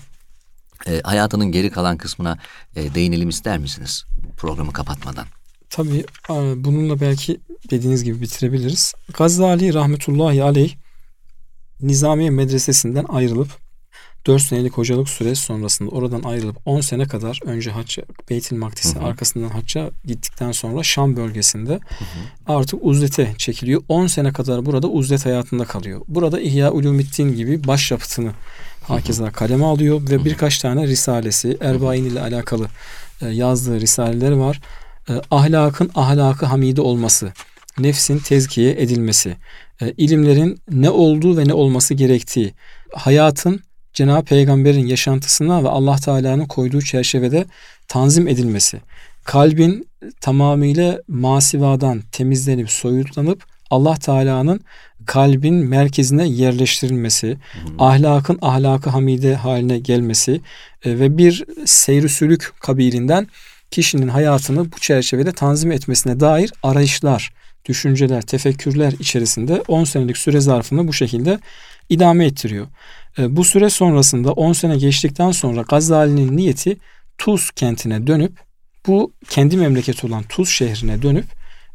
E, 0.87 1.01
hayatının 1.01 1.51
geri 1.51 1.69
kalan 1.69 1.97
kısmına 1.97 2.37
e, 2.75 2.95
değinelim 2.95 3.29
ister 3.29 3.57
misiniz 3.57 4.05
programı 4.37 4.73
kapatmadan? 4.73 5.25
Tabii 5.69 6.05
bununla 6.55 7.01
belki 7.01 7.39
dediğiniz 7.69 8.03
gibi 8.03 8.21
bitirebiliriz. 8.21 8.93
Gazali 9.17 9.73
rahmetullahi 9.73 10.43
aleyh 10.43 10.75
Nizamiye 11.81 12.29
Medresesi'nden 12.29 13.05
ayrılıp 13.09 13.62
4 14.27 14.41
senelik 14.41 14.73
hocalık 14.73 15.09
süresi 15.09 15.41
sonrasında 15.41 15.89
oradan 15.89 16.23
ayrılıp 16.23 16.57
10 16.65 16.81
sene 16.81 17.07
kadar 17.07 17.39
önce 17.45 17.71
hacca 17.71 18.03
Beytil 18.29 18.57
Makdis'e 18.57 18.99
arkasından 18.99 19.49
hacca 19.49 19.91
gittikten 20.05 20.51
sonra 20.51 20.83
Şam 20.83 21.15
bölgesinde 21.15 21.73
hı 21.73 21.77
hı. 21.77 22.53
artık 22.53 22.79
uzlete 22.83 23.33
çekiliyor. 23.37 23.81
10 23.87 24.07
sene 24.07 24.33
kadar 24.33 24.65
burada 24.65 24.87
uzlet 24.87 25.25
hayatında 25.25 25.65
kalıyor. 25.65 26.01
Burada 26.07 26.39
İhya 26.39 26.71
Ulumiddin 26.71 27.35
gibi 27.35 27.67
başyapıtını 27.67 28.31
hakeza 28.83 29.31
kaleme 29.31 29.65
alıyor 29.65 30.01
ve 30.09 30.25
birkaç 30.25 30.57
tane 30.57 30.87
risalesi 30.87 31.57
Erbain 31.61 32.05
ile 32.05 32.21
alakalı 32.21 32.67
e, 33.21 33.27
yazdığı 33.27 33.81
risaleleri 33.81 34.39
var. 34.39 34.61
E, 35.09 35.13
ahlakın 35.31 35.91
ahlakı 35.95 36.45
hamide 36.45 36.81
olması, 36.81 37.33
nefsin 37.79 38.19
tezkiye 38.19 38.71
edilmesi, 38.71 39.37
e, 39.81 39.91
ilimlerin 39.91 40.59
ne 40.69 40.89
olduğu 40.89 41.37
ve 41.37 41.47
ne 41.47 41.53
olması 41.53 41.93
gerektiği, 41.93 42.53
hayatın 42.93 43.61
Cenab-ı 43.93 44.25
Peygamber'in 44.25 44.87
yaşantısına 44.87 45.63
ve 45.63 45.69
Allah 45.69 45.95
Teala'nın 45.95 46.45
koyduğu 46.45 46.81
çerçevede 46.81 47.45
tanzim 47.87 48.27
edilmesi, 48.27 48.79
kalbin 49.23 49.87
tamamıyla 50.21 50.99
masivadan 51.07 52.01
temizlenip 52.11 52.71
soyutlanıp 52.71 53.43
Allah 53.69 53.95
Teala'nın 53.95 54.61
kalbin 55.05 55.55
merkezine 55.55 56.27
yerleştirilmesi, 56.27 57.37
hmm. 57.51 57.81
ahlakın 57.81 58.39
ahlakı 58.41 58.89
hamide 58.89 59.35
haline 59.35 59.79
gelmesi 59.79 60.41
e, 60.85 60.99
ve 60.99 61.17
bir 61.17 61.45
seyri 61.65 62.09
sülük 62.09 62.51
kabilinden 62.59 63.27
kişinin 63.71 64.07
hayatını 64.07 64.71
bu 64.71 64.79
çerçevede 64.79 65.31
tanzim 65.31 65.71
etmesine 65.71 66.19
dair 66.19 66.53
arayışlar, 66.63 67.33
düşünceler, 67.65 68.21
tefekkürler 68.21 68.93
içerisinde 68.99 69.63
10 69.67 69.83
senelik 69.83 70.17
süre 70.17 70.39
zarfını 70.39 70.87
bu 70.87 70.93
şekilde 70.93 71.39
idame 71.89 72.25
ettiriyor. 72.25 72.67
E, 73.17 73.35
bu 73.35 73.43
süre 73.43 73.69
sonrasında 73.69 74.31
10 74.31 74.53
sene 74.53 74.77
geçtikten 74.77 75.31
sonra 75.31 75.61
Gazali'nin 75.61 76.37
niyeti 76.37 76.77
Tuz 77.17 77.51
kentine 77.51 78.07
dönüp 78.07 78.39
bu 78.87 79.13
kendi 79.29 79.57
memleketi 79.57 80.07
olan 80.07 80.23
Tuz 80.23 80.49
şehrine 80.49 81.01
dönüp 81.01 81.25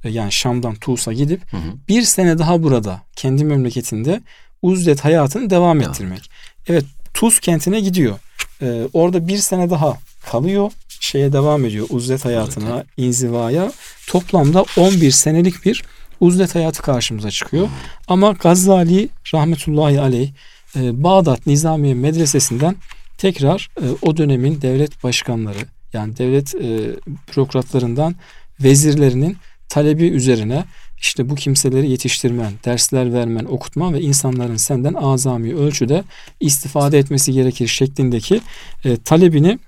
e, 0.04 0.10
yani 0.10 0.32
Şam'dan 0.32 0.74
Tuz'a 0.74 1.12
gidip 1.12 1.52
hı 1.52 1.56
hı. 1.56 1.72
bir 1.88 2.02
sene 2.02 2.38
daha 2.38 2.62
burada 2.62 3.02
kendi 3.16 3.44
memleketinde 3.44 4.20
uzlet 4.62 5.04
hayatını 5.04 5.50
devam 5.50 5.80
ya. 5.80 5.88
ettirmek. 5.88 6.30
Evet 6.66 6.84
Tuz 7.14 7.40
kentine 7.40 7.80
gidiyor. 7.80 8.18
Ee, 8.62 8.88
orada 8.92 9.28
bir 9.28 9.36
sene 9.36 9.70
daha 9.70 9.98
kalıyor. 10.26 10.72
Şeye 11.00 11.32
devam 11.32 11.64
ediyor 11.64 11.86
uzlet 11.90 12.24
hayatına, 12.24 12.76
evet. 12.76 12.86
inzivaya. 12.96 13.72
Toplamda 14.06 14.64
11 14.76 15.10
senelik 15.10 15.64
bir 15.64 15.84
uzlet 16.20 16.54
hayatı 16.54 16.82
karşımıza 16.82 17.30
çıkıyor. 17.30 17.68
Ama 18.08 18.32
Gazali 18.32 19.08
rahmetullahi 19.34 20.00
aleyh 20.00 20.30
e, 20.76 21.02
Bağdat 21.02 21.46
Nizamiye 21.46 21.94
Medresesi'nden 21.94 22.76
tekrar 23.18 23.68
e, 23.80 23.84
o 24.02 24.16
dönemin 24.16 24.62
devlet 24.62 25.04
başkanları 25.04 25.58
yani 25.92 26.16
devlet 26.16 26.54
e, 26.54 26.96
bürokratlarından 27.32 28.14
vezirlerinin 28.60 29.36
talebi 29.68 30.06
üzerine 30.08 30.64
işte 31.00 31.30
bu 31.30 31.34
kimseleri 31.34 31.90
yetiştirmen, 31.90 32.52
dersler 32.64 33.12
vermen, 33.12 33.44
okutman 33.44 33.94
ve 33.94 34.00
insanların 34.00 34.56
senden 34.56 34.94
azami 34.94 35.54
ölçüde 35.54 36.04
istifade 36.40 36.98
etmesi 36.98 37.32
gerekir 37.32 37.66
şeklindeki 37.66 38.40
e, 38.84 38.96
talebini 38.96 39.58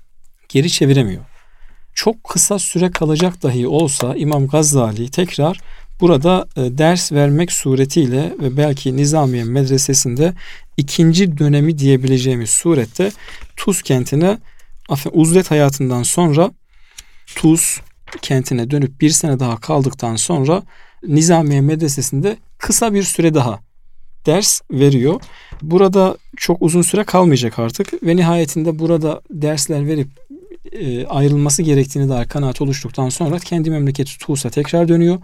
geri 0.49 0.69
çeviremiyor. 0.69 1.23
çok 1.93 2.23
kısa 2.23 2.59
süre 2.59 2.91
kalacak 2.91 3.43
dahi 3.43 3.67
olsa 3.67 4.15
İmam 4.15 4.47
Gazali 4.47 5.11
tekrar 5.11 5.59
burada 6.01 6.47
e, 6.57 6.77
ders 6.77 7.11
vermek 7.11 7.51
suretiyle 7.51 8.33
ve 8.39 8.57
belki 8.57 8.97
Nizamiye 8.97 9.43
Medresesi'nde 9.43 10.33
ikinci 10.77 11.37
dönemi 11.37 11.77
diyebileceğimiz 11.77 12.49
surette 12.49 13.11
Tuz 13.55 13.81
kentine 13.81 14.37
uzlet 15.11 15.51
hayatından 15.51 16.03
sonra 16.03 16.51
Tuz 17.35 17.81
kentine 18.21 18.71
dönüp 18.71 19.01
bir 19.01 19.09
sene 19.09 19.39
daha 19.39 19.59
kaldıktan 19.59 20.15
sonra 20.15 20.63
Nizamiye 21.07 21.61
Medresesi'nde 21.61 22.37
kısa 22.57 22.93
bir 22.93 23.03
süre 23.03 23.33
daha 23.33 23.59
ders 24.25 24.61
veriyor. 24.71 25.21
Burada 25.61 26.17
çok 26.37 26.61
uzun 26.61 26.81
süre 26.81 27.03
kalmayacak 27.03 27.59
artık 27.59 28.03
ve 28.03 28.15
nihayetinde 28.15 28.79
burada 28.79 29.21
dersler 29.29 29.87
verip 29.87 30.07
e, 30.71 31.05
ayrılması 31.05 31.63
gerektiğini 31.63 32.09
dair 32.09 32.27
kanaat 32.27 32.61
oluştuktan 32.61 33.09
sonra 33.09 33.39
kendi 33.39 33.69
memleketi 33.69 34.17
Tuğs'a 34.17 34.49
tekrar 34.49 34.87
dönüyor. 34.87 35.19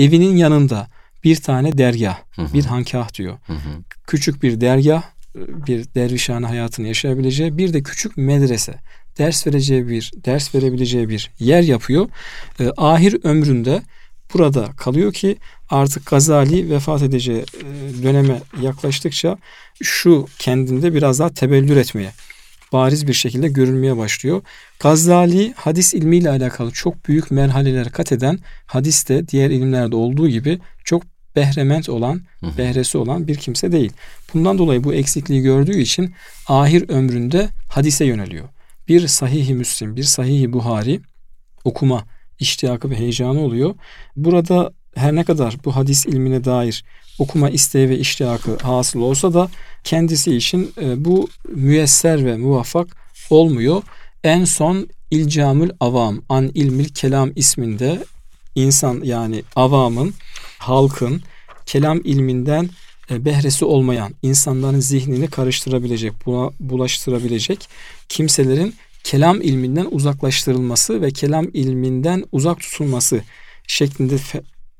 Evinin 0.00 0.36
yanında 0.36 0.88
bir 1.24 1.36
tane 1.36 1.78
dergah, 1.78 2.18
hı 2.30 2.42
hı. 2.42 2.52
bir 2.54 2.64
hankah 2.64 3.14
diyor. 3.14 3.38
Hı 3.46 3.52
hı. 3.52 3.84
Küçük 4.06 4.42
bir 4.42 4.60
dergah, 4.60 5.02
bir 5.36 5.94
dervişhane 5.94 6.46
hayatını 6.46 6.86
yaşayabileceği, 6.86 7.58
bir 7.58 7.72
de 7.72 7.82
küçük 7.82 8.16
medrese, 8.16 8.74
ders 9.18 9.46
vereceği 9.46 9.88
bir, 9.88 10.10
ders 10.24 10.54
verebileceği 10.54 11.08
bir 11.08 11.30
yer 11.38 11.62
yapıyor. 11.62 12.08
E, 12.60 12.70
ahir 12.76 13.16
ömründe 13.24 13.82
burada 14.34 14.70
kalıyor 14.76 15.12
ki 15.12 15.36
artık 15.70 16.06
Gazali 16.06 16.70
vefat 16.70 17.02
edeceği 17.02 17.40
e, 17.40 18.02
döneme 18.02 18.40
yaklaştıkça 18.60 19.38
şu 19.82 20.26
kendinde 20.38 20.94
biraz 20.94 21.18
daha 21.18 21.28
tebellür 21.28 21.76
etmeye 21.76 22.12
bariz 22.72 23.06
bir 23.06 23.12
şekilde 23.12 23.48
görülmeye 23.48 23.96
başlıyor. 23.96 24.42
Gazali 24.80 25.52
hadis 25.56 25.94
ilmiyle 25.94 26.30
alakalı 26.30 26.70
çok 26.70 27.08
büyük 27.08 27.30
merhaleler 27.30 27.90
kat 27.90 28.12
eden 28.12 28.38
hadiste 28.66 29.28
diğer 29.28 29.50
ilimlerde 29.50 29.96
olduğu 29.96 30.28
gibi 30.28 30.58
çok 30.84 31.02
behrement 31.36 31.88
olan, 31.88 32.20
behresi 32.58 32.98
olan 32.98 33.28
bir 33.28 33.36
kimse 33.36 33.72
değil. 33.72 33.92
Bundan 34.34 34.58
dolayı 34.58 34.84
bu 34.84 34.94
eksikliği 34.94 35.42
gördüğü 35.42 35.78
için 35.78 36.14
ahir 36.48 36.88
ömründe 36.88 37.48
hadise 37.68 38.04
yöneliyor. 38.04 38.48
Bir 38.88 39.06
sahih 39.06 39.50
Müslim, 39.50 39.96
bir 39.96 40.02
sahih 40.02 40.52
Buhari 40.52 41.00
okuma 41.64 42.04
iştiyakı 42.38 42.90
ve 42.90 42.98
heyecanı 42.98 43.40
oluyor. 43.40 43.74
Burada 44.16 44.72
her 44.94 45.16
ne 45.16 45.24
kadar 45.24 45.56
bu 45.64 45.76
hadis 45.76 46.06
ilmine 46.06 46.44
dair 46.44 46.84
okuma 47.18 47.50
isteği 47.50 47.88
ve 47.88 47.98
iştiyakı 47.98 48.56
hasıl 48.56 49.00
olsa 49.00 49.34
da 49.34 49.48
kendisi 49.84 50.36
için 50.36 50.72
e, 50.82 51.04
bu 51.04 51.28
müyesser 51.48 52.24
ve 52.24 52.36
muvaffak 52.36 52.96
olmuyor. 53.30 53.82
En 54.24 54.44
son 54.44 54.88
İlcamül 55.10 55.70
Avam 55.80 56.22
An 56.28 56.50
İlmil 56.54 56.88
Kelam 56.88 57.32
isminde 57.36 58.04
insan 58.54 59.00
yani 59.04 59.42
avamın, 59.56 60.14
halkın 60.58 61.22
kelam 61.66 62.00
ilminden 62.04 62.70
e, 63.10 63.24
behresi 63.24 63.64
olmayan, 63.64 64.14
insanların 64.22 64.80
zihnini 64.80 65.30
karıştırabilecek, 65.30 66.12
buna 66.26 66.50
bulaştırabilecek 66.60 67.68
kimselerin 68.08 68.74
kelam 69.04 69.42
ilminden 69.42 69.88
uzaklaştırılması 69.90 71.02
ve 71.02 71.10
kelam 71.10 71.46
ilminden 71.54 72.24
uzak 72.32 72.60
tutulması 72.60 73.22
şeklinde 73.66 74.18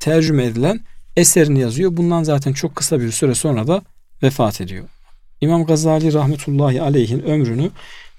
tercüme 0.00 0.44
edilen 0.44 0.80
eserini 1.16 1.60
yazıyor. 1.60 1.96
Bundan 1.96 2.22
zaten 2.22 2.52
çok 2.52 2.76
kısa 2.76 3.00
bir 3.00 3.10
süre 3.10 3.34
sonra 3.34 3.66
da 3.66 3.82
vefat 4.22 4.60
ediyor. 4.60 4.88
İmam 5.40 5.64
Gazali 5.64 6.12
rahmetullahi 6.12 6.82
aleyhin 6.82 7.22
ömrünü 7.22 7.70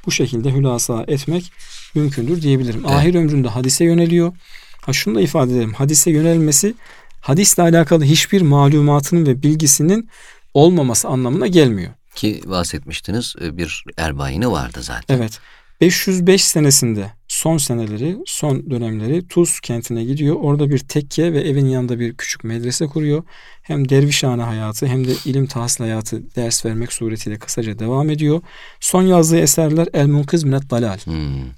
bu 0.05 0.11
şekilde 0.11 0.51
hülasa 0.51 1.05
etmek 1.07 1.51
mümkündür 1.95 2.41
diyebilirim. 2.41 2.83
Evet. 2.85 2.95
Ahir 2.95 3.15
ömründe 3.15 3.47
hadise 3.47 3.85
yöneliyor. 3.85 4.33
Ha 4.81 4.93
şunu 4.93 5.15
da 5.15 5.21
ifade 5.21 5.51
edelim. 5.51 5.73
Hadise 5.73 6.11
yönelmesi 6.11 6.73
hadisle 7.21 7.63
alakalı 7.63 8.03
hiçbir 8.03 8.41
malumatının 8.41 9.25
ve 9.25 9.43
bilgisinin 9.43 10.09
olmaması 10.53 11.07
anlamına 11.07 11.47
gelmiyor. 11.47 11.91
Ki 12.15 12.41
bahsetmiştiniz 12.45 13.35
e, 13.41 13.57
bir 13.57 13.83
erbayini 13.97 14.51
vardı 14.51 14.79
zaten. 14.81 15.17
Evet. 15.17 15.39
505 15.81 16.45
senesinde 16.45 17.11
son 17.31 17.57
seneleri, 17.57 18.17
son 18.25 18.69
dönemleri 18.69 19.27
Tuz 19.27 19.59
kentine 19.59 20.03
gidiyor. 20.03 20.35
Orada 20.39 20.69
bir 20.69 20.79
tekke 20.79 21.33
ve 21.33 21.41
evin 21.41 21.65
yanında 21.65 21.99
bir 21.99 22.13
küçük 22.13 22.43
medrese 22.43 22.87
kuruyor. 22.87 23.23
Hem 23.61 23.89
dervişhane 23.89 24.43
hayatı 24.43 24.85
hem 24.85 25.07
de 25.07 25.11
ilim 25.25 25.47
tahsil 25.47 25.83
hayatı 25.83 26.35
ders 26.35 26.65
vermek 26.65 26.93
suretiyle 26.93 27.39
kısaca 27.39 27.79
devam 27.79 28.09
ediyor. 28.09 28.41
Son 28.79 29.01
yazdığı 29.01 29.37
eserler 29.37 29.87
El 29.93 30.07
Munkiz 30.07 30.43
Minet 30.43 30.69
Dalal. 30.69 30.97
Hmm. 30.97 31.15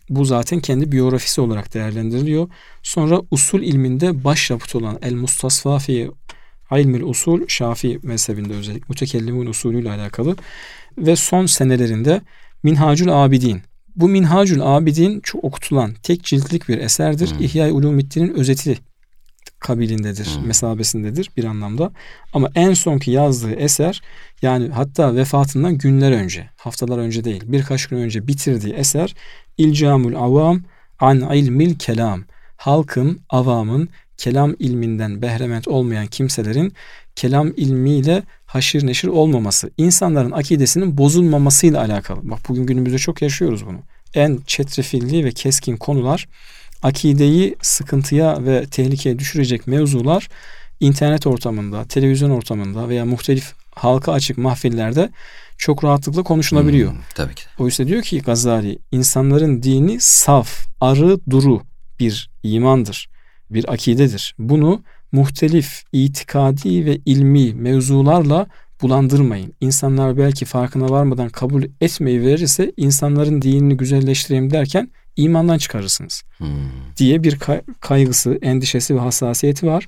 Bu 0.10 0.26
zaten 0.26 0.60
kendi 0.60 0.92
biyografisi 0.92 1.42
olarak 1.42 1.74
değerlendiriliyor. 1.74 2.50
Sonra 2.84 3.22
usul 3.32 3.62
ilminde 3.62 4.24
başyapıt 4.24 4.76
olan 4.76 5.00
El 5.02 5.14
Mustasfa 5.14 5.80
fi 5.80 6.12
İlmil 6.72 7.02
Usul 7.02 7.48
Şafii 7.48 8.00
mezhebinde 8.04 8.54
özellikle 8.54 8.86
mütekellimun 8.90 9.46
usulüyle 9.46 9.92
alakalı 9.92 10.36
ve 10.98 11.16
son 11.16 11.46
senelerinde 11.46 12.22
Minhacül 12.64 13.24
Abidin 13.24 13.62
bu 13.96 14.08
Minhacül 14.08 14.62
Abidin 14.62 15.20
çok 15.20 15.44
okutulan 15.44 15.94
tek 16.04 16.24
ciltlik 16.24 16.70
bir 16.70 16.78
eserdir. 16.78 17.32
Hmm. 17.32 17.44
İhya-i 17.44 17.72
Ulumiddin'in 17.72 18.34
özeti 18.34 18.78
kabilindedir, 19.60 20.26
hmm. 20.36 20.48
mesabesindedir 20.48 21.30
bir 21.38 21.44
anlamda. 21.44 21.92
Ama 22.34 22.50
en 22.56 22.74
sonki 22.74 23.12
yazdığı 23.12 23.54
eser 23.54 24.02
yani 24.42 24.70
hatta 24.70 25.16
vefatından 25.16 25.78
günler 25.78 26.12
önce, 26.12 26.50
haftalar 26.56 26.98
önce 26.98 27.24
değil, 27.24 27.44
birkaç 27.46 27.88
gün 27.88 27.98
önce 27.98 28.28
bitirdiği 28.28 28.74
eser 28.74 29.16
İlcamul 29.58 30.14
Avam 30.14 30.64
an 31.00 31.36
ilmil 31.36 31.76
kelam. 31.76 32.24
Halkın, 32.58 33.20
avamın 33.30 33.90
kelam 34.18 34.56
ilminden 34.60 35.22
behrement 35.22 35.68
olmayan 35.68 36.08
kimselerin 36.08 36.74
kelam 37.16 37.52
ilmiyle 37.58 38.24
haşir 38.54 38.88
neşir 38.88 39.08
olmaması, 39.08 39.72
insanların 39.78 40.32
akidesinin 40.32 40.98
bozulmamasıyla 40.98 41.82
alakalı. 41.82 42.20
Bak 42.24 42.40
bugün 42.50 42.66
günümüzde 42.66 42.98
çok 42.98 43.22
yaşıyoruz 43.22 43.66
bunu. 43.66 43.80
En 44.14 44.40
çetrefilli 44.48 45.26
ve 45.26 45.32
keskin 45.32 45.78
konular, 45.78 46.28
akideyi 46.84 47.56
sıkıntıya 47.62 48.46
ve 48.46 48.66
tehlikeye 48.66 49.20
düşürecek 49.20 49.68
mevzular 49.68 50.28
internet 50.80 51.28
ortamında, 51.28 51.86
televizyon 51.86 52.30
ortamında 52.30 52.90
veya 52.90 53.06
muhtelif 53.06 53.54
halka 53.76 54.12
açık 54.12 54.38
mahfillerde 54.38 55.10
çok 55.58 55.84
rahatlıkla 55.84 56.24
konuşulabiliyor. 56.24 56.92
Hmm, 56.92 57.00
tabii 57.16 57.36
ki. 57.36 57.44
Oysa 57.60 57.88
diyor 57.88 58.04
ki 58.04 58.20
Gazali, 58.22 58.80
insanların 58.92 59.64
dini 59.64 59.98
saf, 60.00 60.66
arı, 60.82 61.20
duru 61.30 61.62
bir 62.00 62.30
imandır, 62.44 63.10
bir 63.54 63.74
akidedir. 63.74 64.36
Bunu 64.40 64.84
muhtelif 65.12 65.84
itikadi 65.92 66.86
ve 66.86 66.98
ilmi 67.06 67.54
mevzularla 67.54 68.48
bulandırmayın. 68.82 69.54
İnsanlar 69.62 70.18
belki 70.18 70.46
farkına 70.46 70.90
varmadan 70.90 71.30
kabul 71.30 71.64
etmeyi 71.82 72.22
verirse 72.22 72.72
insanların 72.78 73.42
dinini 73.42 73.78
güzelleştireyim 73.78 74.52
derken 74.52 74.92
imandan 75.16 75.58
çıkarırsınız. 75.58 76.24
Hmm. 76.38 76.48
diye 76.98 77.24
bir 77.24 77.40
kaygısı, 77.80 78.40
endişesi 78.42 78.96
ve 78.96 79.00
hassasiyeti 79.00 79.68
var. 79.68 79.88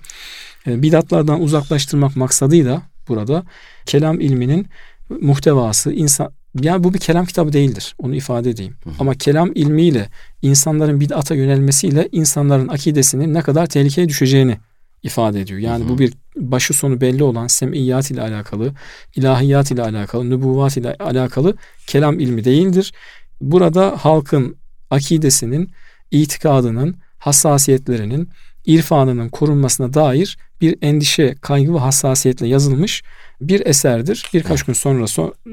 Ee, 0.68 0.82
bidatlardan 0.82 1.42
uzaklaştırmak 1.42 2.16
maksadıyla 2.16 2.82
burada 3.08 3.44
kelam 3.86 4.20
ilminin 4.20 4.68
muhtevası 5.22 5.94
insan 5.94 6.32
yani 6.62 6.84
bu 6.84 6.94
bir 6.94 7.00
kelam 7.00 7.26
kitabı 7.26 7.54
değildir. 7.54 7.96
Onu 7.98 8.16
ifade 8.16 8.50
edeyim. 8.50 8.76
Hı. 8.84 8.90
Ama 9.00 9.14
kelam 9.14 9.52
ilmiyle 9.56 10.10
insanların 10.42 11.00
bid'ata 11.00 11.36
yönelmesiyle 11.36 12.10
insanların 12.12 12.68
akidesinin 12.68 13.34
ne 13.34 13.42
kadar 13.42 13.66
tehlikeye 13.66 14.10
düşeceğini 14.10 14.58
ifade 15.04 15.42
ediyor. 15.42 15.60
Yani 15.60 15.86
hı 15.86 15.90
bu 15.90 16.00
bir 16.00 16.14
başı 16.36 16.74
sonu 16.74 17.02
belli 17.02 17.24
olan 17.24 17.48
semiyat 17.48 18.12
ile 18.12 18.22
alakalı, 18.22 18.74
ilahiyat 19.16 19.72
ile 19.72 19.82
alakalı, 19.82 20.30
nübüvvat 20.30 20.78
ile 20.78 20.96
alakalı 20.96 21.56
kelam 21.88 22.20
ilmi 22.20 22.44
değildir. 22.44 22.94
Burada 23.42 23.98
halkın 24.00 24.56
akidesinin, 24.90 25.72
itikadının, 26.12 26.96
hassasiyetlerinin, 27.18 28.30
irfanının 28.66 29.30
korunmasına 29.30 29.94
dair 29.94 30.38
bir 30.62 30.78
endişe, 30.82 31.36
kaygı 31.42 31.74
ve 31.74 31.80
hassasiyetle 31.80 32.48
yazılmış 32.48 33.04
bir 33.42 33.66
eserdir. 33.66 34.30
Birkaç 34.34 34.64
gün 34.64 34.74
sonra 34.74 35.06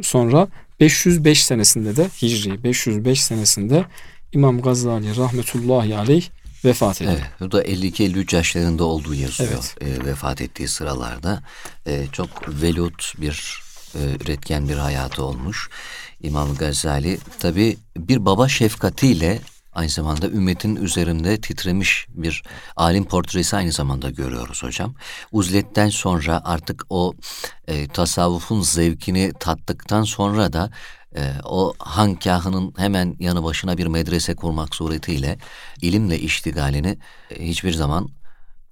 sonra 0.03 0.49
505 0.83 1.45
senesinde 1.45 1.97
de 1.97 2.09
Hicri 2.23 2.65
505 2.65 3.25
senesinde 3.25 3.85
İmam 4.33 4.61
Gazali 4.61 5.17
rahmetullahi 5.17 5.97
aleyh 5.97 6.29
vefat 6.65 7.03
ediyor. 7.03 7.17
Evet, 7.19 7.31
bu 7.41 7.53
da 7.53 7.65
52-53 7.65 8.37
yaşlarında 8.37 8.85
olduğu 8.85 9.15
yazıyor 9.15 9.75
evet. 9.81 10.01
e, 10.01 10.07
vefat 10.07 10.41
ettiği 10.41 10.69
sıralarda. 10.69 11.43
E, 11.87 12.07
çok 12.13 12.29
velut 12.63 13.13
bir 13.19 13.63
e, 13.95 13.99
üretken 14.25 14.69
bir 14.69 14.77
hayatı 14.77 15.25
olmuş. 15.25 15.71
İmam 16.23 16.55
Gazali 16.55 17.19
tabi 17.39 17.77
bir 17.97 18.25
baba 18.27 18.49
şefkatiyle 18.49 19.41
aynı 19.73 19.89
zamanda 19.89 20.29
ümmetin 20.29 20.77
üzerinde 20.77 21.41
titremiş 21.41 22.07
bir 22.09 22.43
alim 22.77 23.05
portresi 23.05 23.57
aynı 23.57 23.73
zamanda 23.73 24.11
görüyoruz 24.11 24.63
hocam. 24.63 24.95
Uzletten 25.33 25.89
sonra 25.89 26.41
artık 26.45 26.85
o 26.91 27.15
e, 27.69 27.89
tasavvufun 27.89 28.61
zevkini 28.61 29.33
tattıktan 29.41 30.03
sonra 30.03 30.53
da 30.53 30.71
e, 31.17 31.33
o 31.45 31.75
hankahının 31.79 32.75
hemen 32.77 33.17
yanı 33.21 33.45
başına 33.45 33.79
bir 33.79 33.87
medrese 33.87 34.35
kurmak 34.35 34.75
suretiyle 34.75 35.39
ilimle 35.83 36.19
iştigalini 36.19 36.99
e, 37.31 37.49
hiçbir 37.49 37.73
zaman 37.73 38.09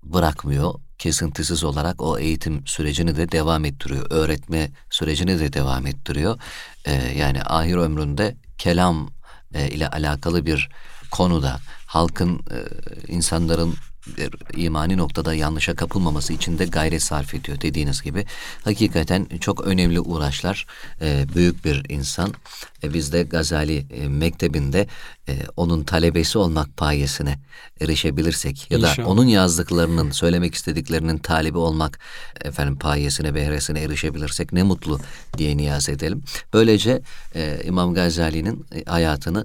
bırakmıyor. 0.03 0.75
Kesintisiz 0.99 1.65
olarak 1.65 2.03
o 2.03 2.19
eğitim 2.19 2.67
sürecini 2.67 3.17
de 3.17 3.33
devam 3.33 3.65
ettiriyor. 3.65 4.07
Öğretme 4.11 4.71
sürecini 4.91 5.39
de 5.39 5.53
devam 5.53 5.87
ettiriyor. 5.87 6.41
E, 6.85 6.93
yani 6.95 7.43
ahir 7.43 7.75
ömründe 7.77 8.37
kelam 8.59 9.11
e, 9.55 9.69
ile 9.69 9.89
alakalı 9.89 10.47
bir 10.47 10.69
konuda 11.11 11.61
halkın, 11.87 12.39
e, 12.39 12.59
insanların 13.13 13.75
imani 14.57 14.97
noktada 14.97 15.35
yanlışa 15.35 15.75
kapılmaması 15.75 16.33
için 16.33 16.59
de 16.59 16.65
gayret 16.65 17.03
sarf 17.03 17.35
ediyor 17.35 17.61
dediğiniz 17.61 18.03
gibi. 18.03 18.27
Hakikaten 18.65 19.27
çok 19.41 19.67
önemli 19.67 20.01
uğraşlar. 20.01 20.67
E, 21.01 21.27
büyük 21.35 21.65
bir 21.65 21.91
insan. 21.91 22.35
E, 22.83 22.95
biz 22.95 23.13
de 23.13 23.23
Gazali 23.23 23.87
Mektebi'nde 24.09 24.87
onun 25.57 25.85
talebesi 25.85 26.39
olmak 26.39 26.77
payesine 26.77 27.39
erişebilirsek 27.81 28.71
ya 28.71 28.83
da 28.83 28.91
İnşallah. 28.91 29.09
onun 29.09 29.25
yazdıklarının, 29.25 30.11
söylemek 30.11 30.55
istediklerinin 30.55 31.19
talibi 31.19 31.59
olmak 31.59 31.99
efendim 32.45 32.79
payesine, 32.79 33.35
behresine 33.35 33.81
erişebilirsek 33.81 34.53
ne 34.53 34.63
mutlu 34.63 35.01
diye 35.39 35.57
niyaz 35.57 35.89
edelim. 35.89 36.23
Böylece 36.53 37.03
İmam 37.65 37.95
Gazali'nin 37.95 38.67
hayatını 38.87 39.45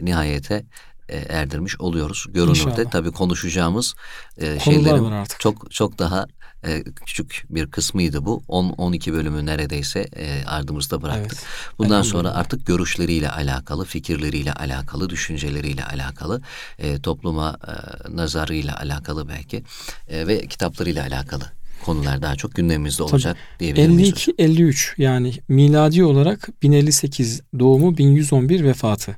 nihayete 0.00 0.64
erdirmiş 1.08 1.80
oluyoruz. 1.80 2.26
Görünürde 2.28 2.84
tabii 2.90 3.10
konuşacağımız 3.10 3.94
e, 4.38 4.58
şeylerin 4.58 5.24
çok 5.38 5.72
çok 5.72 5.98
daha 5.98 6.26
e, 6.66 6.82
küçük 6.82 7.46
bir 7.50 7.70
kısmıydı 7.70 8.24
bu. 8.24 8.42
10-12 8.48 9.12
bölümü 9.12 9.46
neredeyse 9.46 10.00
e, 10.00 10.44
ardımızda 10.46 11.02
bıraktık. 11.02 11.32
Evet. 11.32 11.78
Bundan 11.78 12.02
sonra 12.02 12.34
artık 12.34 12.66
görüşleriyle 12.66 13.30
alakalı, 13.30 13.84
fikirleriyle 13.84 14.52
alakalı, 14.52 15.10
düşünceleriyle 15.10 15.84
alakalı, 15.84 16.42
e, 16.78 17.00
topluma 17.00 17.56
e, 17.68 17.72
nazarıyla 18.16 18.78
alakalı 18.78 19.28
belki 19.28 19.64
e, 20.08 20.26
ve 20.26 20.46
kitaplarıyla 20.46 21.02
alakalı 21.02 21.44
konular 21.84 22.22
daha 22.22 22.36
çok 22.36 22.54
gündemimizde 22.54 23.02
olacak 23.02 23.36
diyebiliriz. 23.60 24.10
52-53 24.10 25.02
yani 25.02 25.32
miladi 25.48 26.04
olarak 26.04 26.48
1058 26.62 27.42
doğumu 27.58 27.96
1111 27.96 28.64
vefatı. 28.64 29.16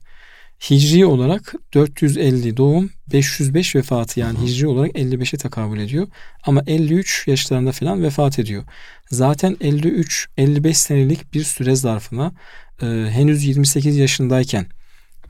Hicri 0.61 1.07
olarak 1.07 1.55
450 1.75 2.57
doğum, 2.57 2.90
505 3.12 3.77
vefatı 3.77 4.21
yani 4.21 4.38
hicri 4.38 4.66
olarak 4.66 4.90
55'e 4.90 5.38
tekabül 5.38 5.81
ediyor. 5.81 6.09
Ama 6.42 6.62
53 6.66 7.25
yaşlarında 7.29 7.73
falan 7.73 8.03
vefat 8.03 8.38
ediyor. 8.38 8.64
Zaten 9.11 9.57
53-55 9.61 10.75
senelik 10.75 11.35
bir 11.35 11.45
süre 11.45 11.77
zarfına 11.77 12.33
e, 12.83 12.87
henüz 12.87 13.45
28 13.45 13.97
yaşındayken 13.97 14.66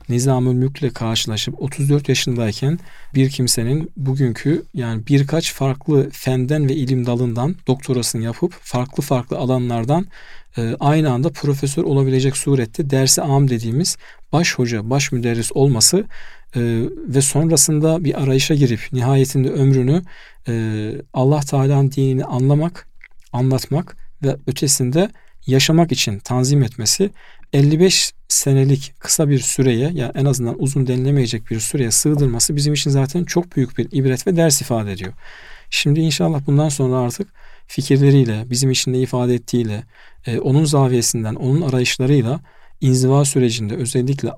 Nizamül 0.09 0.53
Mülk'le 0.53 0.93
karşılaşıp 0.93 1.61
34 1.61 2.09
yaşındayken 2.09 2.79
bir 3.15 3.29
kimsenin 3.29 3.91
bugünkü 3.97 4.63
yani 4.73 5.07
birkaç 5.07 5.53
farklı 5.53 6.09
fenden 6.11 6.69
ve 6.69 6.75
ilim 6.75 7.05
dalından 7.05 7.55
doktorasını 7.67 8.23
yapıp 8.23 8.53
farklı 8.61 9.03
farklı 9.03 9.37
alanlardan 9.37 10.05
e, 10.57 10.75
aynı 10.79 11.11
anda 11.11 11.29
profesör 11.29 11.83
olabilecek 11.83 12.37
surette 12.37 12.89
dersi 12.89 13.21
am 13.21 13.49
dediğimiz 13.49 13.97
baş 14.33 14.55
hoca, 14.55 14.89
baş 14.89 15.11
müderris 15.11 15.51
olması 15.51 15.97
e, 16.55 16.61
ve 17.07 17.21
sonrasında 17.21 18.03
bir 18.03 18.23
arayışa 18.23 18.55
girip 18.55 18.79
nihayetinde 18.91 19.49
ömrünü 19.49 20.01
e, 20.47 20.93
Allah 21.13 21.39
Teala'nın 21.39 21.91
dinini 21.91 22.25
anlamak, 22.25 22.87
anlatmak 23.33 23.97
ve 24.23 24.37
ötesinde 24.47 25.09
yaşamak 25.47 25.91
için 25.91 26.19
tanzim 26.19 26.63
etmesi 26.63 27.09
55 27.53 28.13
senelik 28.27 28.93
kısa 28.99 29.29
bir 29.29 29.39
süreye 29.39 29.77
ya 29.77 29.89
yani 29.89 30.11
en 30.15 30.25
azından 30.25 30.61
uzun 30.61 30.87
denilemeyecek 30.87 31.51
bir 31.51 31.59
süreye 31.59 31.91
sığdırması 31.91 32.55
bizim 32.55 32.73
için 32.73 32.91
zaten 32.91 33.23
çok 33.23 33.55
büyük 33.55 33.77
bir 33.77 33.87
ibret 33.91 34.27
ve 34.27 34.35
ders 34.35 34.61
ifade 34.61 34.91
ediyor. 34.91 35.13
Şimdi 35.69 35.99
inşallah 35.99 36.41
bundan 36.47 36.69
sonra 36.69 36.97
artık 36.97 37.27
fikirleriyle, 37.67 38.45
bizim 38.49 38.71
için 38.71 38.93
ne 38.93 38.99
ifade 38.99 39.33
ettiğiyle, 39.33 39.83
e, 40.25 40.39
onun 40.39 40.65
zaviyesinden, 40.65 41.35
onun 41.35 41.61
arayışlarıyla 41.61 42.39
inziva 42.81 43.25
sürecinde 43.25 43.75
özellikle 43.75 44.31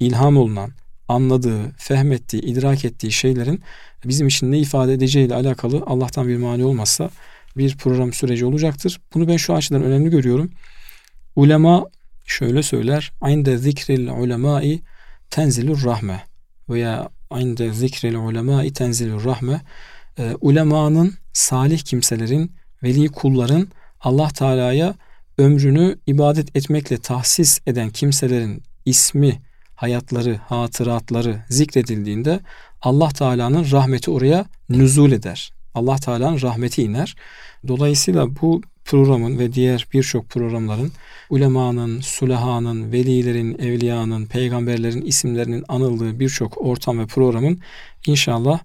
ilham 0.00 0.36
olunan, 0.36 0.70
anladığı, 1.08 1.70
fehmettiği, 1.70 2.42
idrak 2.42 2.84
ettiği 2.84 3.12
şeylerin 3.12 3.60
bizim 4.04 4.28
için 4.28 4.52
ne 4.52 4.58
ifade 4.58 4.92
edeceğiyle 4.92 5.34
alakalı 5.34 5.82
Allah'tan 5.86 6.28
bir 6.28 6.36
mani 6.36 6.64
olmazsa 6.64 7.10
bir 7.56 7.76
program 7.76 8.12
süreci 8.12 8.44
olacaktır. 8.46 9.00
Bunu 9.14 9.28
ben 9.28 9.36
şu 9.36 9.54
açıdan 9.54 9.82
önemli 9.82 10.10
görüyorum. 10.10 10.50
Ulema 11.36 11.84
şöyle 12.26 12.62
söyler. 12.62 13.12
Inde 13.28 13.58
zikril 13.58 14.08
ulemai 14.08 14.80
tenzilur 15.30 15.84
rahme 15.84 16.22
veya 16.68 17.08
inde 17.38 17.72
zikril 17.72 18.14
ulemai 18.14 18.72
tenzilur 18.72 19.24
rahme. 19.24 19.60
E, 20.18 20.34
ulemanın, 20.40 21.14
salih 21.32 21.78
kimselerin, 21.78 22.52
veli 22.82 23.08
kulların 23.08 23.68
Allah 24.00 24.28
Teala'ya 24.28 24.94
ömrünü 25.38 25.98
ibadet 26.06 26.56
etmekle 26.56 26.98
tahsis 26.98 27.58
eden 27.66 27.90
kimselerin 27.90 28.62
ismi, 28.84 29.40
hayatları, 29.74 30.36
hatıratları 30.36 31.42
zikredildiğinde 31.48 32.40
Allah 32.82 33.08
Teala'nın 33.08 33.70
rahmeti 33.70 34.10
oraya 34.10 34.44
nüzul 34.68 35.12
eder. 35.12 35.52
Allah 35.74 35.96
Teala'nın 35.96 36.40
rahmeti 36.40 36.82
iner. 36.82 37.16
Dolayısıyla 37.68 38.36
bu 38.40 38.62
programın 38.84 39.38
ve 39.38 39.52
diğer 39.52 39.86
birçok 39.92 40.28
programların 40.28 40.92
ulemanın, 41.30 42.00
sulahanın, 42.00 42.92
velilerin, 42.92 43.58
evliyanın, 43.58 44.26
peygamberlerin 44.26 45.02
isimlerinin 45.02 45.64
anıldığı 45.68 46.20
birçok 46.20 46.62
ortam 46.62 46.98
ve 46.98 47.06
programın 47.06 47.60
inşallah 48.06 48.60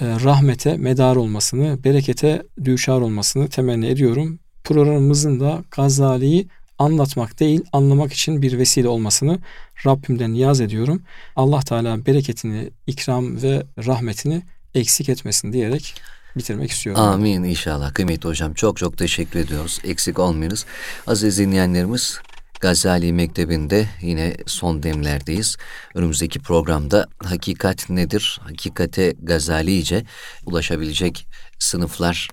e, 0.00 0.06
rahmete 0.06 0.76
medar 0.76 1.16
olmasını, 1.16 1.84
berekete 1.84 2.42
düşar 2.64 3.00
olmasını 3.00 3.48
temenni 3.48 3.86
ediyorum. 3.86 4.38
Programımızın 4.64 5.40
da 5.40 5.64
Gazali'yi 5.70 6.48
anlatmak 6.78 7.40
değil, 7.40 7.64
anlamak 7.72 8.12
için 8.12 8.42
bir 8.42 8.58
vesile 8.58 8.88
olmasını 8.88 9.38
Rabbimden 9.86 10.32
niyaz 10.32 10.60
ediyorum. 10.60 11.02
Allah 11.36 11.60
Teala 11.60 12.06
bereketini, 12.06 12.70
ikram 12.86 13.42
ve 13.42 13.62
rahmetini 13.86 14.42
eksik 14.74 15.08
etmesin 15.08 15.52
diyerek 15.52 15.94
bitirmek 16.36 16.70
istiyorum. 16.70 17.02
Amin 17.02 17.42
inşallah. 17.42 17.94
Kıymetli 17.94 18.28
hocam 18.28 18.54
çok 18.54 18.76
çok 18.76 18.98
teşekkür 18.98 19.40
ediyoruz. 19.40 19.80
Eksik 19.84 20.18
olmayınız. 20.18 20.66
Aziz 21.06 21.38
dinleyenlerimiz 21.38 22.18
Gazali 22.60 23.12
Mektebi'nde 23.12 23.88
yine 24.02 24.36
son 24.46 24.82
demlerdeyiz. 24.82 25.56
Önümüzdeki 25.94 26.38
programda 26.38 27.06
hakikat 27.18 27.90
nedir? 27.90 28.40
Hakikate 28.42 29.14
Gazalice 29.22 30.04
ulaşabilecek 30.46 31.26
sınıflar 31.58 32.28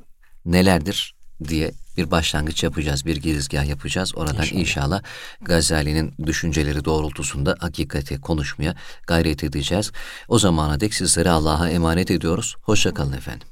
nelerdir 0.45 1.20
diye 1.47 1.71
bir 1.97 2.11
başlangıç 2.11 2.63
yapacağız, 2.63 3.05
bir 3.05 3.17
girizgah 3.17 3.65
yapacağız. 3.65 4.15
Oradan 4.15 4.35
inşallah, 4.35 4.59
inşallah 4.59 5.01
Gazali'nin 5.41 6.13
düşünceleri 6.25 6.85
doğrultusunda 6.85 7.57
hakikati 7.59 8.21
konuşmaya 8.21 8.75
gayret 9.07 9.43
edeceğiz. 9.43 9.91
O 10.27 10.39
zamana 10.39 10.79
dek 10.79 10.93
sizleri 10.93 11.29
Allah'a 11.29 11.69
emanet 11.69 12.11
ediyoruz. 12.11 12.55
Hoşçakalın 12.61 13.13
efendim. 13.13 13.50